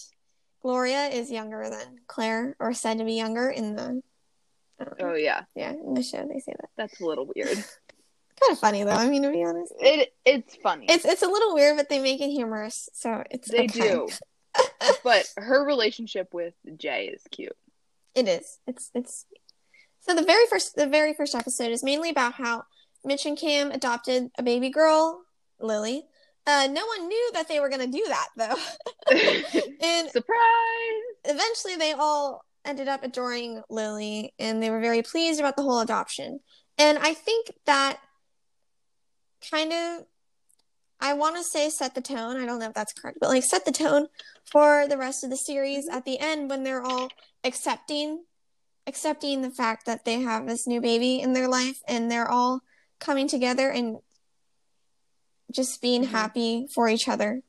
Gloria 0.62 1.08
is 1.08 1.30
younger 1.30 1.68
than 1.70 1.98
Claire, 2.06 2.56
or 2.58 2.74
said 2.74 2.98
to 2.98 3.04
be 3.04 3.14
younger 3.14 3.48
in 3.48 3.76
the. 3.76 4.02
Oh, 5.00 5.14
yeah. 5.14 5.42
Yeah, 5.54 5.72
in 5.72 5.94
the 5.94 6.02
show 6.02 6.26
they 6.26 6.40
say 6.40 6.54
that. 6.58 6.70
That's 6.76 7.00
a 7.00 7.06
little 7.06 7.30
weird. 7.34 7.56
Kind 8.40 8.52
of 8.52 8.58
funny 8.58 8.84
though. 8.84 8.92
I 8.92 9.06
mean, 9.06 9.22
to 9.24 9.30
be 9.30 9.44
honest, 9.44 9.74
it 9.80 10.14
It's 10.24 10.56
funny. 10.56 10.86
it's 10.88 11.04
it's 11.04 11.20
a 11.20 11.28
little 11.28 11.52
weird, 11.52 11.76
but 11.76 11.90
they 11.90 11.98
make 11.98 12.22
it 12.22 12.30
humorous, 12.30 12.88
so 12.94 13.22
it's 13.30 13.50
they 13.50 13.64
okay. 13.64 13.80
do. 13.80 14.08
but 15.04 15.30
her 15.36 15.62
relationship 15.62 16.32
with 16.32 16.54
Jay 16.78 17.08
is 17.08 17.22
cute. 17.30 17.56
It 18.14 18.28
is. 18.28 18.58
It's 18.66 18.90
it's. 18.94 19.26
So 20.00 20.14
the 20.14 20.24
very 20.24 20.46
first 20.46 20.76
the 20.76 20.86
very 20.86 21.14
first 21.14 21.34
episode 21.34 21.70
is 21.70 21.84
mainly 21.84 22.10
about 22.10 22.34
how 22.34 22.64
Mitch 23.04 23.26
and 23.26 23.38
Cam 23.38 23.70
adopted 23.70 24.30
a 24.38 24.42
baby 24.42 24.70
girl, 24.70 25.22
Lily. 25.60 26.04
Uh, 26.46 26.68
no 26.70 26.84
one 26.86 27.06
knew 27.06 27.30
that 27.34 27.48
they 27.48 27.60
were 27.60 27.68
gonna 27.68 27.86
do 27.86 28.04
that 28.08 28.28
though, 28.36 29.12
and 29.82 30.10
Surprise! 30.10 31.02
eventually 31.24 31.76
they 31.76 31.92
all 31.92 32.44
ended 32.64 32.88
up 32.88 33.02
adoring 33.04 33.62
Lily 33.70 34.34
and 34.38 34.62
they 34.62 34.70
were 34.70 34.80
very 34.80 35.02
pleased 35.02 35.40
about 35.40 35.56
the 35.56 35.62
whole 35.62 35.80
adoption. 35.80 36.40
And 36.78 36.98
I 36.98 37.14
think 37.14 37.52
that 37.66 37.98
kind 39.50 39.72
of 39.72 40.04
I 41.00 41.14
want 41.14 41.36
to 41.36 41.42
say 41.42 41.70
set 41.70 41.94
the 41.94 42.02
tone. 42.02 42.36
I 42.36 42.44
don't 42.44 42.58
know 42.58 42.68
if 42.68 42.74
that's 42.74 42.92
correct, 42.92 43.18
but 43.20 43.30
like 43.30 43.44
set 43.44 43.64
the 43.64 43.72
tone 43.72 44.06
for 44.50 44.86
the 44.88 44.96
rest 44.98 45.22
of 45.24 45.30
the 45.30 45.36
series 45.36 45.88
at 45.88 46.04
the 46.04 46.18
end 46.18 46.50
when 46.50 46.64
they're 46.64 46.82
all 46.82 47.08
accepting 47.44 48.24
accepting 48.86 49.42
the 49.42 49.50
fact 49.50 49.86
that 49.86 50.04
they 50.04 50.20
have 50.20 50.46
this 50.48 50.66
new 50.66 50.80
baby 50.80 51.20
in 51.20 51.32
their 51.32 51.46
life 51.48 51.80
and 51.86 52.10
they're 52.10 52.28
all 52.28 52.60
coming 52.98 53.28
together 53.28 53.70
and 53.70 53.98
just 55.52 55.80
being 55.82 56.02
Mhm. 56.04 56.08
happy 56.08 56.66
for 56.74 56.88
each 56.88 57.06
other. 57.08 57.42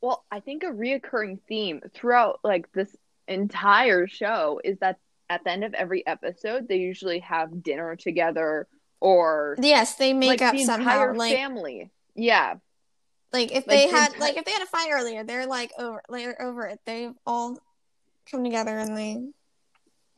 Well, 0.00 0.24
I 0.30 0.40
think 0.40 0.62
a 0.62 0.66
reoccurring 0.66 1.40
theme 1.48 1.82
throughout 1.94 2.40
like 2.42 2.70
this 2.72 2.94
entire 3.26 4.06
show 4.06 4.60
is 4.64 4.78
that 4.78 4.98
at 5.28 5.44
the 5.44 5.50
end 5.50 5.64
of 5.64 5.74
every 5.74 6.06
episode, 6.06 6.66
they 6.68 6.76
usually 6.78 7.18
have 7.20 7.62
dinner 7.62 7.94
together 7.96 8.66
or 9.00 9.56
Yes, 9.60 9.96
they 9.96 10.12
make 10.12 10.40
like 10.40 10.42
up 10.42 10.54
the 10.54 10.64
somehow. 10.64 10.90
entire 10.92 11.14
Like 11.14 11.36
family. 11.36 11.90
Yeah, 12.14 12.54
Like 13.32 13.50
if 13.52 13.66
Like, 13.66 13.66
they 13.66 13.88
had 13.88 14.18
like 14.18 14.36
if 14.36 14.44
they 14.44 14.52
had 14.52 14.62
a 14.62 14.66
fight 14.66 14.88
earlier, 14.92 15.24
they're 15.24 15.46
like 15.46 15.72
over 15.78 16.02
they're 16.08 16.40
over 16.40 16.66
it. 16.66 16.80
They've 16.86 17.12
all 17.26 17.58
come 18.30 18.44
together 18.44 18.78
and 18.78 18.96
they 18.96 19.18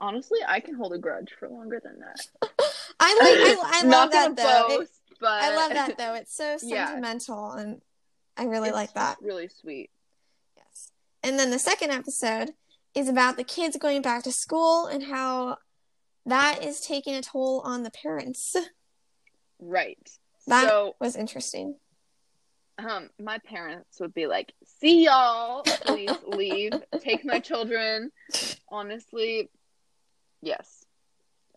honestly, 0.01 0.39
I 0.47 0.61
can 0.61 0.75
hold 0.75 0.93
a 0.93 0.99
grudge 0.99 1.31
for 1.39 1.49
longer 1.49 1.81
than 1.83 1.99
that. 2.01 2.27
I 3.01 3.15
like 3.15 3.83
I, 3.83 3.83
I 3.83 3.83
love 3.89 4.11
that 4.13 4.37
though. 4.37 4.83
It- 4.83 4.89
but 5.21 5.43
I 5.43 5.55
love 5.55 5.73
that 5.75 5.99
though. 5.99 6.15
It's 6.15 6.35
so 6.35 6.57
Yeah. 6.63 6.87
sentimental 6.87 7.51
and 7.53 7.83
I 8.39 8.45
really 8.45 8.69
It's 8.71 8.75
like 8.77 8.95
that. 8.95 9.19
Really 9.21 9.49
sweet. 9.49 9.91
Yes. 10.57 10.93
And 11.23 11.39
then 11.39 11.51
the 11.51 11.59
second 11.59 11.91
episode 11.91 12.53
is 12.95 13.07
about 13.07 13.37
the 13.37 13.45
kids 13.45 13.77
going 13.77 14.01
back 14.01 14.23
to 14.25 14.33
school 14.33 14.87
and 14.87 15.03
how 15.03 15.59
that 16.25 16.65
is 16.65 16.81
taking 16.81 17.15
a 17.15 17.21
toll 17.23 17.61
on 17.67 17.83
the 17.83 17.91
parents. 17.91 18.57
Right. 19.59 19.99
That 20.47 20.69
so, 20.69 20.97
was 20.99 21.17
interesting. 21.17 21.77
Um, 22.89 23.11
my 23.19 23.39
parents 23.39 24.01
would 24.01 24.15
be 24.15 24.27
like, 24.27 24.53
"See 24.81 25.05
y'all, 25.05 25.63
please 25.63 26.17
leave. 26.27 26.73
Take 27.01 27.25
my 27.25 27.41
children." 27.41 28.11
Honestly, 28.69 29.51
yes. 30.43 30.85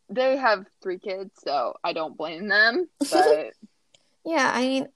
They 0.10 0.38
have 0.38 0.66
three 0.82 1.00
kids, 1.00 1.32
so 1.44 1.76
I 1.84 1.94
don't 1.94 2.18
blame 2.18 2.48
them. 2.48 2.88
But 3.00 3.54
Yeah, 4.26 4.52
I 4.54 4.62
mean, 4.62 4.88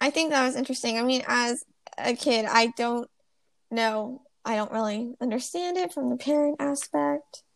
I 0.00 0.10
think 0.10 0.30
that 0.30 0.44
was 0.44 0.56
interesting. 0.56 0.98
I 0.98 1.02
mean, 1.02 1.22
as 1.26 1.64
a 1.98 2.14
kid, 2.14 2.46
I 2.46 2.72
don't 2.76 3.10
know, 3.70 4.22
I 4.44 4.56
don't 4.56 4.72
really 4.72 5.14
understand 5.20 5.76
it 5.76 5.92
from 5.92 6.10
the 6.10 6.16
parent 6.16 6.56
aspect. 6.60 7.42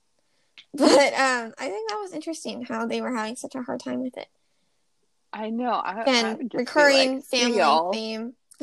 But 0.76 0.88
um, 1.14 1.54
I 1.56 1.68
think 1.68 1.88
that 1.88 2.00
was 2.02 2.12
interesting 2.12 2.64
how 2.64 2.86
they 2.86 3.00
were 3.00 3.14
having 3.14 3.36
such 3.36 3.54
a 3.54 3.62
hard 3.62 3.78
time 3.78 4.02
with 4.02 4.16
it. 4.16 4.26
I 5.34 5.50
know. 5.50 5.82
Again, 5.84 6.48
recurring 6.54 7.16
like, 7.16 7.24
family 7.24 7.58
y'all." 7.58 7.92
theme. 7.92 8.34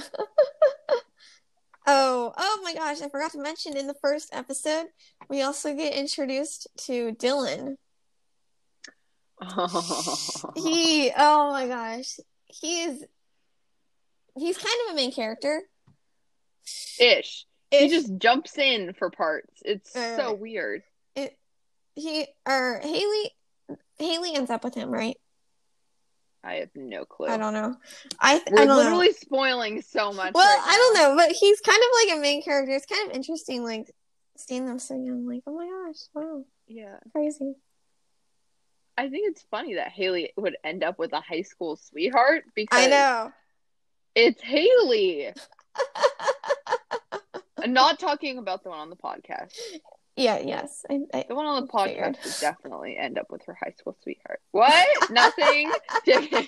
oh, 1.85 2.33
oh 2.35 2.61
my 2.63 2.73
gosh, 2.73 3.01
I 3.01 3.09
forgot 3.09 3.33
to 3.33 3.41
mention 3.41 3.75
in 3.75 3.87
the 3.87 3.95
first 4.01 4.29
episode, 4.31 4.85
we 5.29 5.41
also 5.41 5.75
get 5.75 5.93
introduced 5.93 6.67
to 6.85 7.11
Dylan. 7.13 7.75
He, 10.55 11.11
oh 11.17 11.51
my 11.51 11.67
gosh, 11.67 12.19
he 12.45 12.83
is, 12.83 13.03
he's 14.37 14.57
kind 14.57 14.75
of 14.85 14.93
a 14.93 14.95
main 14.95 15.11
character. 15.11 15.63
Ish. 16.99 17.45
He 17.71 17.89
just 17.89 18.17
jumps 18.17 18.57
in 18.57 18.93
for 18.93 19.09
parts. 19.09 19.61
It's 19.65 19.91
Right, 19.95 20.15
so 20.15 20.29
uh, 20.29 20.33
weird. 20.33 20.83
it, 21.15 21.37
he 21.95 22.27
or 22.47 22.79
Haley, 22.83 23.31
Haley 23.97 24.35
ends 24.35 24.51
up 24.51 24.63
with 24.63 24.75
him, 24.75 24.91
right? 24.91 25.17
I 26.43 26.55
have 26.55 26.69
no 26.75 27.05
clue. 27.05 27.27
I 27.27 27.37
don't 27.37 27.53
know. 27.53 27.75
I, 28.19 28.39
th- 28.39 28.47
We're 28.51 28.61
I 28.61 28.65
don't 28.65 28.67
know. 28.69 28.77
literally 28.83 29.13
spoiling 29.13 29.81
so 29.83 30.11
much. 30.11 30.33
Well, 30.33 30.43
right 30.57 30.65
I 30.67 30.77
don't 30.77 30.95
know, 30.95 31.15
but 31.23 31.31
he's 31.35 31.59
kind 31.61 31.77
of 31.77 31.89
like 32.09 32.17
a 32.17 32.21
main 32.21 32.41
character. 32.43 32.73
It's 32.75 32.85
kind 32.87 33.09
of 33.11 33.15
interesting, 33.15 33.63
like 33.63 33.91
seeing 34.37 34.65
them 34.65 34.79
so 34.79 34.95
young. 34.95 35.27
Like, 35.27 35.41
oh 35.45 35.53
my 35.55 35.67
gosh, 35.67 35.97
wow, 36.15 36.43
Yeah. 36.67 36.97
crazy. 37.11 37.53
I 38.97 39.09
think 39.09 39.29
it's 39.31 39.43
funny 39.51 39.75
that 39.75 39.89
Haley 39.91 40.33
would 40.37 40.57
end 40.63 40.83
up 40.83 40.97
with 40.99 41.13
a 41.13 41.21
high 41.21 41.43
school 41.43 41.75
sweetheart 41.75 42.43
because 42.55 42.77
I 42.79 42.87
know. 42.87 43.31
it's 44.15 44.41
Haley. 44.41 45.31
I'm 47.61 47.73
not 47.73 47.99
talking 47.99 48.37
about 48.37 48.63
the 48.63 48.69
one 48.69 48.79
on 48.79 48.89
the 48.89 48.95
podcast. 48.95 49.53
Yeah. 50.21 50.39
Yes. 50.39 50.85
I, 50.89 50.99
I, 51.13 51.25
The 51.27 51.35
one 51.35 51.45
on 51.45 51.61
the 51.61 51.67
podcast 51.67 51.87
Figured. 51.87 52.17
would 52.23 52.35
definitely 52.39 52.97
end 52.97 53.17
up 53.17 53.27
with 53.29 53.43
her 53.45 53.57
high 53.59 53.73
school 53.77 53.97
sweetheart. 54.03 54.41
What? 54.51 55.11
Nothing. 55.11 55.71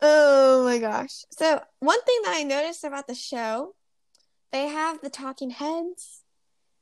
oh 0.00 0.64
my 0.64 0.78
gosh. 0.78 1.24
So 1.30 1.60
one 1.80 2.02
thing 2.02 2.20
that 2.24 2.34
I 2.36 2.42
noticed 2.42 2.84
about 2.84 3.06
the 3.06 3.14
show, 3.14 3.74
they 4.52 4.68
have 4.68 5.00
the 5.00 5.10
talking 5.10 5.50
heads, 5.50 6.22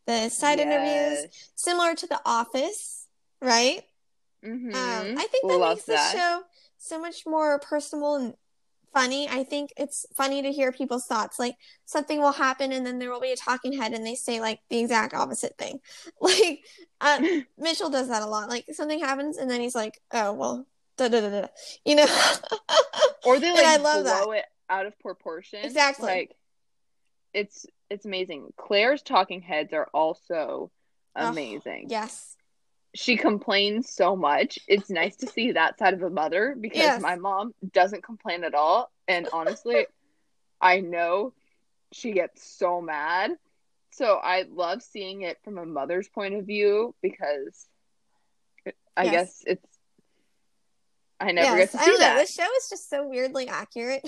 the 0.06 0.28
side 0.28 0.60
interviews, 0.60 1.26
similar 1.54 1.94
to 1.94 2.06
The 2.06 2.20
Office, 2.24 3.06
right? 3.40 3.82
Mhm. 4.44 4.74
Um, 4.74 5.18
I 5.18 5.26
think 5.26 5.48
that 5.48 5.58
Love 5.58 5.76
makes 5.76 5.84
the 5.84 5.96
show 5.96 6.42
so 6.78 7.00
much 7.00 7.26
more 7.26 7.58
personal 7.58 8.14
and 8.16 8.34
funny. 8.92 9.28
I 9.28 9.44
think 9.44 9.70
it's 9.76 10.06
funny 10.16 10.42
to 10.42 10.52
hear 10.52 10.72
people's 10.72 11.06
thoughts. 11.06 11.38
Like 11.38 11.56
something 11.84 12.20
will 12.20 12.32
happen 12.32 12.72
and 12.72 12.86
then 12.86 12.98
there 12.98 13.10
will 13.10 13.20
be 13.20 13.32
a 13.32 13.36
talking 13.36 13.72
head 13.72 13.92
and 13.92 14.04
they 14.06 14.14
say 14.14 14.40
like 14.40 14.60
the 14.70 14.78
exact 14.78 15.14
opposite 15.14 15.56
thing. 15.58 15.80
Like 16.20 16.60
uh, 17.00 17.20
Mitchell 17.58 17.90
does 17.90 18.08
that 18.08 18.22
a 18.22 18.26
lot. 18.26 18.48
Like 18.48 18.66
something 18.72 19.00
happens 19.00 19.36
and 19.36 19.50
then 19.50 19.60
he's 19.60 19.74
like, 19.74 20.00
"Oh 20.12 20.32
well, 20.32 20.66
da 20.96 21.08
da 21.08 21.20
da 21.20 21.42
da," 21.42 21.46
you 21.84 21.94
know. 21.94 22.06
or 23.26 23.38
they 23.38 23.52
like 23.52 23.64
I 23.66 23.76
love 23.76 24.04
blow 24.04 24.32
it 24.32 24.44
out 24.68 24.86
of 24.86 24.98
proportion. 24.98 25.60
Exactly. 25.62 26.06
Like 26.08 26.36
it's 27.34 27.66
it's 27.90 28.06
amazing. 28.06 28.52
Claire's 28.56 29.02
talking 29.02 29.40
heads 29.42 29.72
are 29.72 29.88
also 29.92 30.70
Oh, 31.18 31.30
amazing. 31.30 31.86
yes. 31.88 32.36
She 32.96 33.16
complains 33.18 33.90
so 33.92 34.16
much. 34.16 34.58
It's 34.66 34.88
nice 34.88 35.16
to 35.16 35.26
see 35.26 35.52
that 35.52 35.78
side 35.78 35.92
of 35.94 36.02
a 36.02 36.08
mother 36.10 36.56
because 36.58 36.78
Yes. 36.78 37.00
my 37.02 37.16
mom 37.16 37.52
doesn't 37.72 38.02
complain 38.02 38.42
at 38.42 38.54
all. 38.54 38.90
And 39.06 39.28
honestly, 39.32 39.86
I 40.60 40.80
know 40.80 41.34
she 41.92 42.12
gets 42.12 42.42
so 42.58 42.80
mad. 42.80 43.32
So 43.92 44.14
I 44.16 44.44
love 44.50 44.82
seeing 44.82 45.22
it 45.22 45.36
from 45.44 45.58
a 45.58 45.66
mother's 45.66 46.08
point 46.08 46.34
of 46.34 46.46
view 46.46 46.94
because 47.02 47.66
I 48.96 49.04
Yes. 49.04 49.12
guess 49.12 49.42
it's 49.46 49.78
I 51.20 51.32
never 51.32 51.58
yes. 51.58 51.72
get 51.72 51.78
to 51.78 51.82
I 51.82 51.84
see 51.84 51.90
know. 51.92 51.98
that. 51.98 52.16
This 52.18 52.34
show 52.34 52.48
is 52.58 52.68
just 52.70 52.88
so 52.90 53.06
weirdly 53.06 53.48
accurate. 53.48 54.02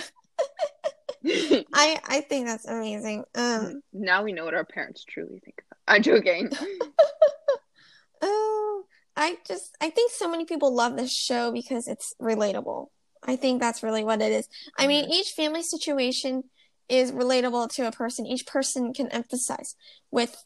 I 1.27 2.01
I 2.05 2.21
think 2.29 2.47
that's 2.47 2.67
amazing. 2.67 3.25
Um. 3.35 3.83
now 3.93 4.23
we 4.25 4.33
know 4.33 4.45
what 4.47 4.55
our 4.55 4.65
parents 4.65 5.05
truly 5.05 5.41
think 5.45 5.63
about. 5.71 5.79
I'm 5.97 6.03
joking. 6.03 6.51
I 9.29 9.37
just 9.47 9.77
I 9.81 9.91
think 9.91 10.13
so 10.13 10.29
many 10.29 10.45
people 10.45 10.75
love 10.75 10.97
this 10.97 11.13
show 11.13 11.53
because 11.53 11.87
it's 11.87 12.15
relatable. 12.21 12.87
I 13.23 13.37
think 13.37 13.61
that's 13.61 13.83
really 13.83 14.05
what 14.05 14.23
it 14.23 14.33
is. 14.33 14.49
I 14.79 14.87
mean, 14.87 15.11
each 15.11 15.33
family 15.33 15.63
situation 15.63 16.45
is 16.89 17.13
relatable 17.13 17.69
to 17.75 17.87
a 17.87 17.93
person. 17.93 18.25
Each 18.27 18.47
person 18.47 18.95
can 18.95 19.09
empathize 19.09 19.75
with 20.11 20.45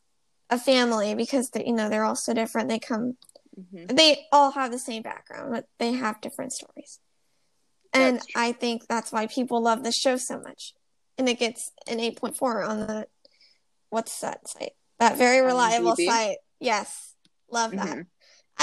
a 0.50 0.58
family 0.58 1.14
because 1.14 1.50
they, 1.50 1.64
you 1.64 1.72
know 1.72 1.88
they're 1.88 2.04
all 2.04 2.16
so 2.16 2.34
different. 2.34 2.68
They 2.68 2.78
come, 2.80 3.16
Mhm. 3.58 3.96
they 3.96 4.26
all 4.32 4.50
have 4.52 4.72
the 4.72 4.78
same 4.78 5.02
background, 5.02 5.52
but 5.52 5.66
they 5.78 5.92
have 5.92 6.20
different 6.20 6.52
stories. 6.52 6.98
And 7.92 8.20
I 8.34 8.52
think 8.52 8.86
that's 8.88 9.12
why 9.12 9.26
people 9.26 9.60
love 9.60 9.84
this 9.84 9.96
show 9.96 10.16
so 10.16 10.40
much. 10.40 10.74
And 11.18 11.28
it 11.28 11.38
gets 11.38 11.70
an 11.86 12.00
8.4 12.00 12.64
on 12.68 12.80
the 12.80 13.06
what's 13.90 14.18
that 14.20 14.48
site? 14.48 14.72
That 14.98 15.18
very 15.18 15.40
reliable 15.40 15.92
IMDb? 15.92 16.06
site. 16.06 16.38
Yes. 16.58 17.14
Love 17.50 17.72
that. 17.72 17.86
Mhm. 17.86 18.06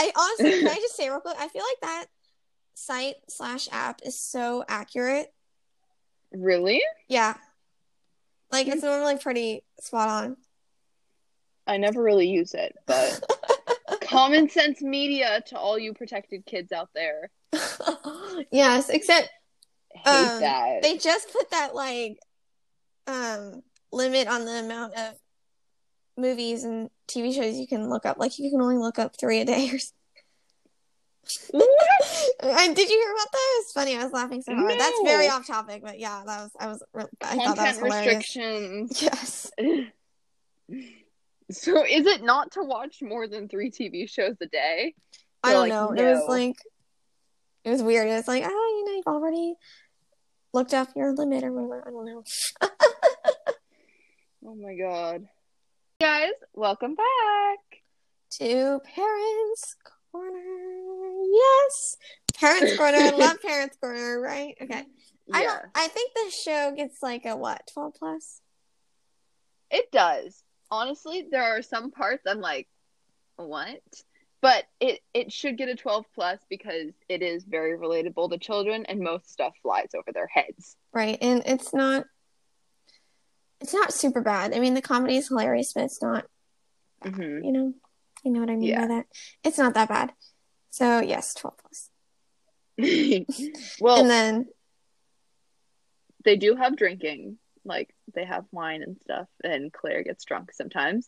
I 0.02 0.12
honestly, 0.16 0.60
can 0.60 0.68
I 0.70 0.76
just 0.82 0.96
say 0.96 1.10
real 1.10 1.20
quick? 1.20 1.36
I 1.40 1.48
feel 1.50 1.62
like 1.64 1.82
that 1.82 2.06
site 2.76 3.16
slash 3.28 3.68
app 3.72 4.00
is 4.06 4.18
so 4.20 4.64
accurate. 4.68 5.28
Really? 6.32 6.82
Yeah. 7.08 7.36
Like 8.52 8.68
it's 8.68 8.82
normally 8.84 9.18
pretty 9.18 9.64
spot 9.82 10.08
on. 10.10 10.38
I 11.68 11.78
never 11.78 12.02
really 12.02 12.28
use 12.28 12.54
it, 12.54 12.74
but 12.88 13.24
common 14.02 14.50
sense 14.50 14.82
media 14.82 15.44
to 15.48 15.58
all 15.58 15.78
you 15.78 15.94
protected 15.94 16.46
kids 16.46 16.72
out 16.72 16.90
there. 16.96 17.30
yes, 18.52 18.90
except 18.90 19.30
Hate 19.94 20.10
Um, 20.12 20.40
that. 20.40 20.82
they 20.82 20.98
just 20.98 21.32
put 21.32 21.52
that 21.52 21.76
like 21.76 22.18
um 23.06 23.62
limit 23.92 24.28
on 24.28 24.46
the 24.46 24.52
amount 24.64 24.94
of 24.96 25.14
movies 26.20 26.64
and 26.64 26.90
TV 27.08 27.34
shows 27.34 27.58
you 27.58 27.68
can 27.68 27.90
look 27.90 28.06
up. 28.06 28.18
Like 28.18 28.38
you 28.40 28.50
can 28.50 28.62
only 28.62 28.78
look 28.78 29.00
up 29.00 29.18
three 29.20 29.42
a 29.42 29.46
day 29.46 29.70
or 29.72 29.80
something. 29.80 29.96
What? 31.52 31.66
And 32.42 32.74
did 32.74 32.90
you 32.90 32.98
hear 32.98 33.12
about 33.12 33.32
that? 33.34 33.58
It's 33.60 33.74
funny. 33.74 33.98
I 33.98 34.04
was 34.04 34.14
laughing 34.14 34.42
so 34.42 34.56
hard. 34.56 34.80
That's 34.80 35.02
very 35.04 35.28
off 35.28 35.46
topic, 35.46 35.82
but 35.84 36.00
yeah, 36.00 36.24
that 36.26 36.42
was 36.42 36.52
I 36.58 36.68
was 36.68 36.84
I 37.22 37.36
thought 37.36 37.58
that 37.58 37.76
was 37.76 37.78
Content 37.78 37.78
hilarious. 37.78 38.36
restrictions. 38.36 39.02
Yes. 39.02 39.52
so 41.52 41.86
is 41.86 42.06
it 42.08 42.24
not 42.24 42.52
to 42.52 42.64
watch 42.64 43.02
more 43.02 43.28
than 43.28 43.50
three 43.50 43.72
TV 43.72 44.10
shows 44.10 44.36
a 44.42 44.46
day? 44.46 44.96
I 45.44 45.52
don't 45.52 45.70
like, 45.70 45.70
know. 45.70 45.92
It 45.92 46.04
was 46.04 46.24
like 46.30 46.56
it 47.66 47.70
was 47.70 47.84
weird. 47.84 48.08
It 48.08 48.14
was 48.14 48.28
like, 48.28 48.44
oh, 48.46 48.50
you 48.80 48.86
know, 48.86 48.96
you've 48.96 49.08
already 49.08 49.56
looked 50.54 50.74
up 50.74 50.90
your 50.96 51.14
limit 51.14 51.44
or 51.44 51.52
whatever. 51.52 51.84
I 51.86 51.92
don't 51.92 52.06
know. 52.06 52.24
Oh 54.46 54.56
my 54.56 54.76
god. 54.76 55.28
Guys, 56.00 56.32
welcome 56.54 56.96
back. 56.96 57.60
To 58.40 58.80
Parents 58.96 59.76
Corner. 60.12 61.24
Yes. 61.30 61.98
Parents 62.40 62.78
Corner. 62.78 62.98
I 62.98 63.10
love 63.10 63.42
Parents 63.46 63.76
Corner, 63.82 64.22
right? 64.22 64.56
Okay. 64.62 64.84
I 65.34 65.42
Yeah, 65.42 65.48
don't 65.48 65.66
I 65.76 65.88
think 65.88 66.12
the 66.14 66.32
show 66.32 66.74
gets 66.76 67.02
like 67.04 67.26
a 67.26 67.36
what, 67.36 67.70
twelve 67.74 67.96
plus? 68.00 68.42
it 69.72 69.92
does. 69.92 70.42
Honestly, 70.72 71.28
there 71.30 71.44
are 71.44 71.62
some 71.62 71.92
parts 71.92 72.24
I'm 72.28 72.40
like, 72.40 72.68
what? 73.36 73.82
But 74.42 74.66
it 74.80 75.02
it 75.14 75.34
should 75.34 75.58
get 75.58 75.68
a 75.68 75.76
12 75.76 76.06
plus 76.16 76.40
because 76.50 76.94
it 77.10 77.22
is 77.22 77.44
very 77.44 77.78
relatable 77.78 78.30
to 78.32 78.38
children 78.38 78.86
and 78.86 79.02
most 79.02 79.30
stuff 79.30 79.54
flies 79.62 79.90
over 79.94 80.12
their 80.14 80.28
heads. 80.28 80.78
Right. 80.94 81.18
And 81.22 81.44
it's 81.46 81.74
not 81.74 82.06
it's 83.62 83.74
not 83.74 83.94
super 83.94 84.22
bad. 84.22 84.54
I 84.56 84.60
mean 84.60 84.74
the 84.74 84.82
comedy 84.82 85.18
is 85.18 85.28
hilarious, 85.28 85.74
but 85.74 85.84
it's 85.86 86.02
not 86.02 86.26
hmm 87.04 87.44
you 87.44 87.52
know 87.52 87.74
you 88.24 88.32
know 88.32 88.40
what 88.42 88.50
I 88.50 88.56
mean 88.56 88.70
Yeah. 88.70 88.82
by 88.82 88.88
that. 88.88 89.06
It's 89.44 89.58
not 89.58 89.74
that 89.76 89.90
bad. 89.90 90.12
So 90.72 91.00
yes, 91.00 91.34
twelve 91.34 91.56
plus. 91.62 91.90
well, 93.80 94.00
and 94.02 94.10
then 94.10 94.46
they 96.24 96.36
do 96.38 96.56
have 96.56 96.76
drinking. 96.76 97.38
Like 97.66 97.94
they 98.16 98.24
have 98.26 98.46
wine 98.52 98.82
and 98.84 98.98
stuff, 99.04 99.28
and 99.44 99.72
Claire 99.72 100.04
gets 100.04 100.24
drunk 100.26 100.52
sometimes. 100.54 101.08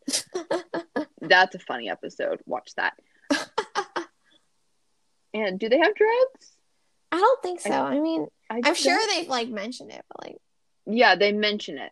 That's 1.21 1.55
a 1.55 1.59
funny 1.59 1.89
episode. 1.89 2.41
Watch 2.45 2.71
that. 2.75 2.93
and 5.33 5.59
do 5.59 5.69
they 5.69 5.77
have 5.79 5.95
drugs? 5.95 6.51
I 7.11 7.17
don't 7.17 7.41
think 7.41 7.59
so. 7.61 7.71
I- 7.71 7.91
I 7.95 7.99
mean, 7.99 8.27
I 8.49 8.61
I'm 8.63 8.75
sure 8.75 8.99
they've 9.07 9.27
like 9.29 9.49
mentioned 9.49 9.91
it, 9.91 10.03
but 10.09 10.27
like 10.27 10.37
Yeah, 10.85 11.15
they 11.15 11.31
mention 11.31 11.77
it, 11.77 11.91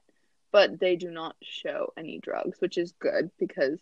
but 0.51 0.79
they 0.79 0.95
do 0.95 1.11
not 1.11 1.35
show 1.41 1.93
any 1.97 2.19
drugs, 2.19 2.59
which 2.59 2.77
is 2.77 2.93
good 2.99 3.31
because 3.39 3.79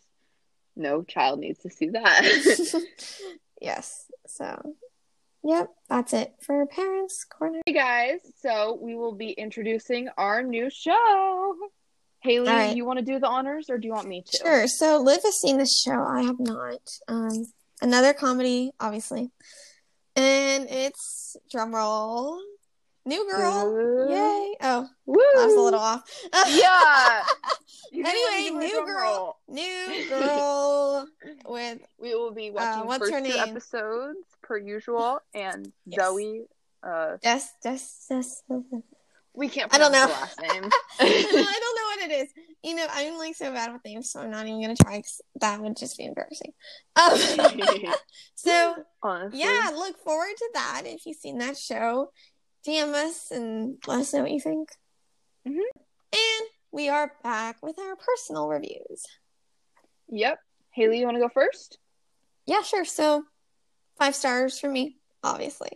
no 0.76 1.02
child 1.02 1.40
needs 1.40 1.60
to 1.60 1.70
see 1.70 1.90
that. 1.90 2.22
yes. 3.60 4.04
So, 4.26 4.76
yep, 5.42 5.70
that's 5.88 6.12
it 6.12 6.34
for 6.40 6.66
parents 6.66 7.24
corner. 7.24 7.60
hey 7.66 7.72
guys, 7.72 8.20
so 8.40 8.78
we 8.80 8.94
will 8.94 9.14
be 9.14 9.30
introducing 9.30 10.08
our 10.16 10.42
new 10.42 10.70
show. 10.70 11.54
Haley, 12.20 12.48
right. 12.48 12.76
you 12.76 12.84
want 12.84 12.98
to 12.98 13.04
do 13.04 13.20
the 13.20 13.28
honors, 13.28 13.70
or 13.70 13.78
do 13.78 13.86
you 13.86 13.94
want 13.94 14.08
me 14.08 14.22
to? 14.26 14.38
Sure. 14.38 14.66
So, 14.66 14.98
Liv 14.98 15.20
has 15.22 15.40
seen 15.40 15.56
this 15.56 15.80
show. 15.80 16.02
I 16.02 16.22
have 16.22 16.40
not. 16.40 16.80
Um, 17.06 17.46
another 17.80 18.12
comedy, 18.12 18.72
obviously, 18.80 19.30
and 20.16 20.66
it's 20.68 21.36
drum 21.48 21.72
roll, 21.72 22.40
New 23.08 23.26
Girl. 23.26 23.74
Ooh. 23.74 24.10
Yay! 24.10 24.54
Oh, 24.60 24.86
Woo! 25.06 25.16
I 25.38 25.46
was 25.46 25.54
a 25.56 25.60
little 25.60 25.80
off. 25.80 26.02
yeah. 26.52 27.24
Anyway, 27.92 28.50
new 28.58 28.84
girl. 28.86 29.38
New 29.48 30.04
Girl 30.08 31.06
with 31.46 31.78
We 31.98 32.14
will 32.14 32.32
be 32.32 32.50
watching 32.50 32.82
Uh, 32.82 32.84
what's 32.84 32.98
first 32.98 33.12
her 33.14 33.20
two 33.20 33.28
name? 33.28 33.38
episodes 33.38 34.18
per 34.42 34.58
usual, 34.58 35.20
and 35.34 35.72
Yes. 35.86 36.00
Zooey. 36.00 36.40
Uh, 36.82 37.16
Des 37.22 37.40
Des 37.62 37.78
Des. 38.08 38.24
we 39.34 39.48
can't 39.48 39.72
I 39.74 39.78
don't 39.78 39.92
know. 39.92 40.06
last 40.06 40.40
name. 40.42 40.64
I 41.00 41.06
don't 41.24 41.30
know 41.30 42.04
what 42.04 42.10
it 42.10 42.12
is. 42.22 42.28
You 42.62 42.74
know, 42.76 42.86
I'm 42.90 43.16
like 43.18 43.36
so 43.36 43.52
bad 43.52 43.72
with 43.72 43.84
names, 43.84 44.10
so 44.10 44.20
I'm 44.20 44.30
not 44.30 44.46
even 44.46 44.60
gonna 44.60 44.76
try 44.76 45.00
'cause 45.00 45.20
that 45.40 45.60
would 45.60 45.76
just 45.76 45.96
be 45.96 46.04
embarrassing. 46.04 46.52
Um, 46.96 47.16
so 48.34 48.84
Honestly. 49.02 49.40
yeah, 49.40 49.70
look 49.74 49.98
forward 49.98 50.34
to 50.36 50.50
that. 50.54 50.82
If 50.84 51.06
you've 51.06 51.16
seen 51.16 51.38
that 51.38 51.56
show, 51.56 52.10
DM 52.66 52.94
us 52.94 53.30
and 53.30 53.78
let 53.86 54.00
us 54.00 54.12
know 54.12 54.22
what 54.22 54.30
you 54.30 54.40
think. 54.40 54.70
Mhm. 55.46 55.62
And 56.12 56.48
we 56.70 56.88
are 56.88 57.12
back 57.22 57.62
with 57.62 57.78
our 57.78 57.96
personal 57.96 58.48
reviews. 58.48 59.04
Yep. 60.08 60.38
Haley, 60.70 60.98
you 60.98 61.04
want 61.04 61.16
to 61.16 61.20
go 61.20 61.28
first? 61.28 61.78
Yeah, 62.46 62.62
sure. 62.62 62.84
So 62.84 63.24
five 63.98 64.14
stars 64.14 64.58
for 64.58 64.68
me, 64.70 64.98
obviously. 65.22 65.70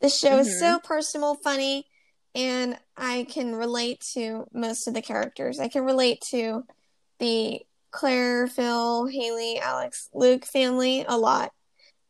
This 0.00 0.18
show 0.18 0.38
is 0.38 0.58
so 0.58 0.78
personal, 0.78 1.34
funny, 1.36 1.86
and 2.34 2.78
I 2.96 3.26
can 3.28 3.54
relate 3.54 4.02
to 4.14 4.46
most 4.52 4.86
of 4.86 4.94
the 4.94 5.02
characters. 5.02 5.58
I 5.58 5.68
can 5.68 5.84
relate 5.84 6.22
to 6.30 6.64
the 7.18 7.60
Claire, 7.90 8.46
Phil, 8.46 9.06
Haley, 9.06 9.58
Alex, 9.58 10.08
Luke 10.14 10.44
family 10.46 11.04
a 11.06 11.18
lot. 11.18 11.52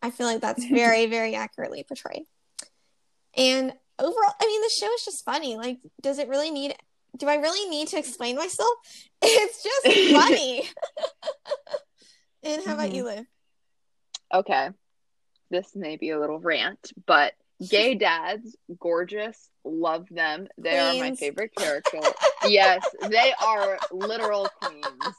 I 0.03 0.11
feel 0.11 0.27
like 0.27 0.41
that's 0.41 0.65
very, 0.71 1.07
very 1.07 1.35
accurately 1.35 1.85
portrayed. 1.85 2.25
And 3.37 3.73
overall, 4.01 4.35
I 4.41 4.47
mean, 4.47 4.61
the 4.63 4.71
show 4.71 4.93
is 4.95 5.05
just 5.05 5.25
funny. 5.25 5.57
Like, 5.57 5.79
does 6.01 6.19
it 6.19 6.29
really 6.29 6.51
need? 6.51 6.75
Do 7.17 7.29
I 7.29 7.37
really 7.37 7.69
need 7.69 7.89
to 7.89 7.99
explain 7.99 8.37
myself? 8.37 8.71
It's 9.23 9.63
just 9.63 10.13
funny. 10.13 10.63
and 12.43 12.65
how 12.65 12.75
about 12.75 12.93
you, 12.93 13.05
Liv? 13.05 13.27
Okay. 14.33 14.71
This 15.51 15.77
may 15.77 15.97
be 15.97 16.11
a 16.11 16.19
little 16.19 16.39
rant, 16.39 16.93
but 17.07 17.35
Gay 17.69 17.95
dads, 17.95 18.57
gorgeous, 18.79 19.51
love 19.65 20.07
them. 20.11 20.49
They 20.57 20.79
are 20.79 20.95
my 20.95 21.15
favorite 21.15 21.55
character. 21.55 21.99
yes, 22.49 22.83
they 23.09 23.35
are 23.45 23.79
literal 23.93 24.49
queens. 24.63 25.15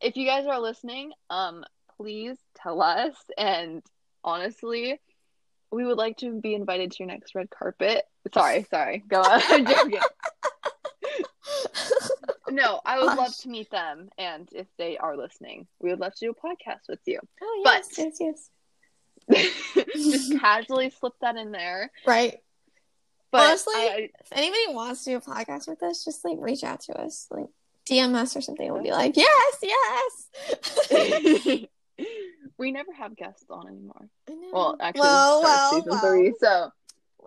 If 0.00 0.16
you 0.16 0.24
guys 0.24 0.46
are 0.46 0.60
listening, 0.60 1.12
um, 1.30 1.64
please 1.96 2.36
tell 2.54 2.80
us. 2.80 3.14
And 3.36 3.82
honestly, 4.22 5.00
we 5.70 5.84
would 5.84 5.98
like 5.98 6.16
to 6.18 6.40
be 6.40 6.54
invited 6.54 6.92
to 6.92 6.96
your 7.00 7.08
next 7.08 7.34
red 7.34 7.50
carpet. 7.50 8.04
Sorry, 8.32 8.64
sorry. 8.70 9.02
Go 9.08 9.20
on. 9.20 9.40
I'm 9.48 9.66
joking. 9.66 10.00
No, 12.50 12.80
I 12.84 12.98
would 12.98 13.16
love 13.16 13.36
to 13.38 13.48
meet 13.48 13.70
them. 13.70 14.10
And 14.16 14.48
if 14.52 14.66
they 14.78 14.96
are 14.96 15.16
listening, 15.16 15.66
we 15.80 15.90
would 15.90 15.98
love 15.98 16.14
to 16.14 16.26
do 16.26 16.30
a 16.30 16.34
podcast 16.34 16.88
with 16.88 17.00
you. 17.06 17.18
Oh 17.42 17.60
But- 17.64 17.82
yes, 17.96 18.18
yes, 18.20 18.50
yes. 19.30 19.84
Just 19.96 20.38
casually 20.38 20.90
slip 20.90 21.14
that 21.20 21.36
in 21.36 21.50
there. 21.50 21.90
Right. 22.06 22.38
But 23.32 23.40
Honestly, 23.48 23.74
I, 23.74 24.10
If 24.20 24.28
anybody 24.30 24.74
wants 24.74 25.02
to 25.04 25.10
do 25.10 25.16
a 25.16 25.20
podcast 25.20 25.66
with 25.66 25.82
us, 25.82 26.04
just 26.04 26.24
like 26.24 26.36
reach 26.38 26.62
out 26.62 26.80
to 26.82 26.92
us, 27.00 27.26
like 27.30 27.48
DM 27.88 28.14
us 28.14 28.36
or 28.36 28.40
something. 28.40 28.70
We'll 28.72 28.82
be 28.84 28.92
like, 28.92 29.16
yes, 29.16 29.64
yes. 30.90 31.66
I- 32.58 32.62
we 32.62 32.72
never 32.72 32.92
have 32.92 33.16
guests 33.16 33.44
on 33.50 33.66
anymore. 33.68 34.08
Well, 34.52 34.76
actually, 34.80 35.02
well, 35.08 35.40
well, 35.42 35.70
season 35.70 35.92
well. 35.92 36.00
three, 36.00 36.34
so 36.38 36.70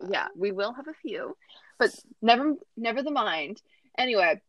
yeah, 0.10 0.28
we 0.36 0.52
will 0.52 0.74
have 0.74 0.88
a 0.88 0.94
few, 1.02 1.36
but 1.78 1.92
never, 2.22 2.56
never 2.76 3.02
the 3.04 3.12
mind. 3.12 3.62
Anyway, 3.98 4.42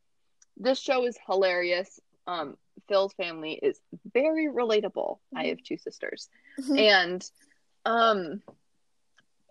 this 0.57 0.79
show 0.79 1.05
is 1.07 1.19
hilarious. 1.27 2.01
Um, 2.27 2.57
Phil's 2.89 3.15
family 3.15 3.53
is 3.55 3.81
very 4.13 4.47
relatable. 4.49 5.19
I 5.35 5.45
Mhm. 5.45 5.49
have 5.51 5.63
two 5.63 5.79
sisters, 5.79 6.29
Mhm. 6.59 6.79
and 6.79 7.31
um, 7.85 8.43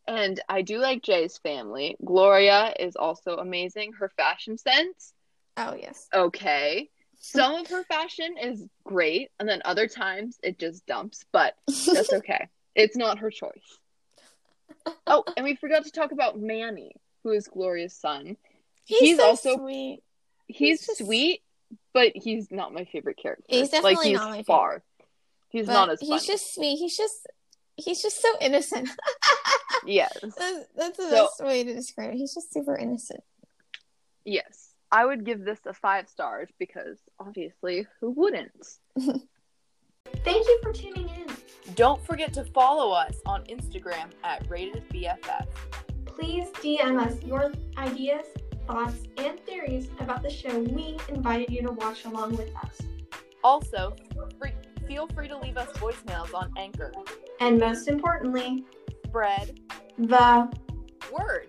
and 0.07 0.39
I 0.47 0.61
do 0.61 0.77
like 0.77 1.01
Jay's 1.01 1.37
family. 1.39 1.97
Gloria 2.05 2.73
is 2.79 2.95
also 2.95 3.37
amazing. 3.37 3.93
Her 3.93 4.09
fashion 4.09 4.57
sense, 4.57 5.13
Oh 5.57 5.73
yes. 5.75 6.07
okay. 6.13 6.89
Some 7.31 7.55
of 7.55 7.67
her 7.67 7.83
fashion 7.83 8.35
is 8.41 8.63
great, 8.83 9.29
and 9.39 9.47
then 9.49 9.61
other 9.65 9.87
times 9.87 10.37
it 10.43 10.57
just 10.59 10.85
dumps, 10.85 11.25
but 11.31 11.55
that's 11.67 12.13
okay. 12.13 12.47
It's 12.75 12.95
not 12.95 13.19
her 13.19 13.29
choice. 13.31 13.79
Oh, 15.05 15.23
and 15.35 15.43
we 15.43 15.55
forgot 15.55 15.83
to 15.85 15.91
talk 15.91 16.11
about 16.11 16.39
Manny, 16.39 16.93
who 17.23 17.31
is 17.31 17.47
Gloria's 17.47 17.93
son. 17.95 18.37
he's, 18.85 18.99
he's 18.99 19.17
so 19.17 19.23
also- 19.25 19.57
sweet. 19.57 20.01
He's, 20.47 20.57
He's 20.79 20.85
just- 20.87 20.97
sweet, 20.99 21.41
but 21.93 22.13
he's 22.15 22.49
not 22.51 22.73
my 22.73 22.85
favorite 22.85 23.17
character. 23.17 23.43
He's 23.49 23.73
like 23.73 23.83
definitely 23.83 24.09
he's 24.11 24.17
not 24.19 24.29
my 24.29 24.43
far. 24.43 24.83
He's 25.49 25.65
But 25.65 25.73
not 25.73 25.89
as 25.89 25.99
he's 25.99 26.25
just 26.25 26.53
sweet. 26.55 26.77
He's 26.77 26.95
just 26.95 27.27
he's 27.75 28.01
just 28.01 28.21
so 28.21 28.29
innocent. 28.41 28.89
Yes, 29.85 30.17
that's, 30.21 30.65
that's 30.75 30.97
the 30.97 31.09
So- 31.09 31.25
best 31.27 31.43
way 31.45 31.63
to 31.63 31.73
describe 31.73 32.09
it. 32.13 32.17
He's 32.17 32.33
just 32.33 32.51
super 32.53 32.75
innocent. 32.77 33.23
yes. 34.25 34.66
I 34.91 35.05
would 35.05 35.25
give 35.25 35.43
this 35.43 35.59
a 35.65 35.73
five 35.73 36.07
stars 36.07 36.49
because 36.59 36.97
obviously, 37.19 37.87
who 37.99 38.11
wouldn't? 38.11 38.51
Thank 38.97 40.47
you 40.47 40.59
for 40.63 40.71
tuning 40.71 41.09
in. 41.09 41.27
Don't 41.75 42.03
forget 42.05 42.33
to 42.33 42.45
follow 42.45 42.91
us 42.91 43.15
on 43.25 43.43
Instagram 43.45 44.11
at 44.23 44.49
Rated 44.49 44.87
BFF. 44.89 45.47
Please 46.05 46.47
DM 46.61 46.99
us 46.99 47.21
your 47.23 47.51
ideas, 47.77 48.25
thoughts, 48.65 49.03
and 49.17 49.39
theories 49.41 49.89
about 49.99 50.23
the 50.23 50.29
show 50.29 50.57
we 50.59 50.97
invited 51.09 51.51
you 51.51 51.61
to 51.63 51.71
watch 51.73 52.05
along 52.05 52.37
with 52.37 52.55
us. 52.63 52.81
Also, 53.43 53.95
free, 54.39 54.53
feel 54.87 55.07
free 55.07 55.27
to 55.27 55.37
leave 55.37 55.57
us 55.57 55.71
voicemails 55.73 56.33
on 56.33 56.51
Anchor. 56.57 56.93
And 57.41 57.59
most 57.59 57.87
importantly, 57.87 58.65
Spread 59.07 59.59
the 59.97 60.49
word. 61.11 61.47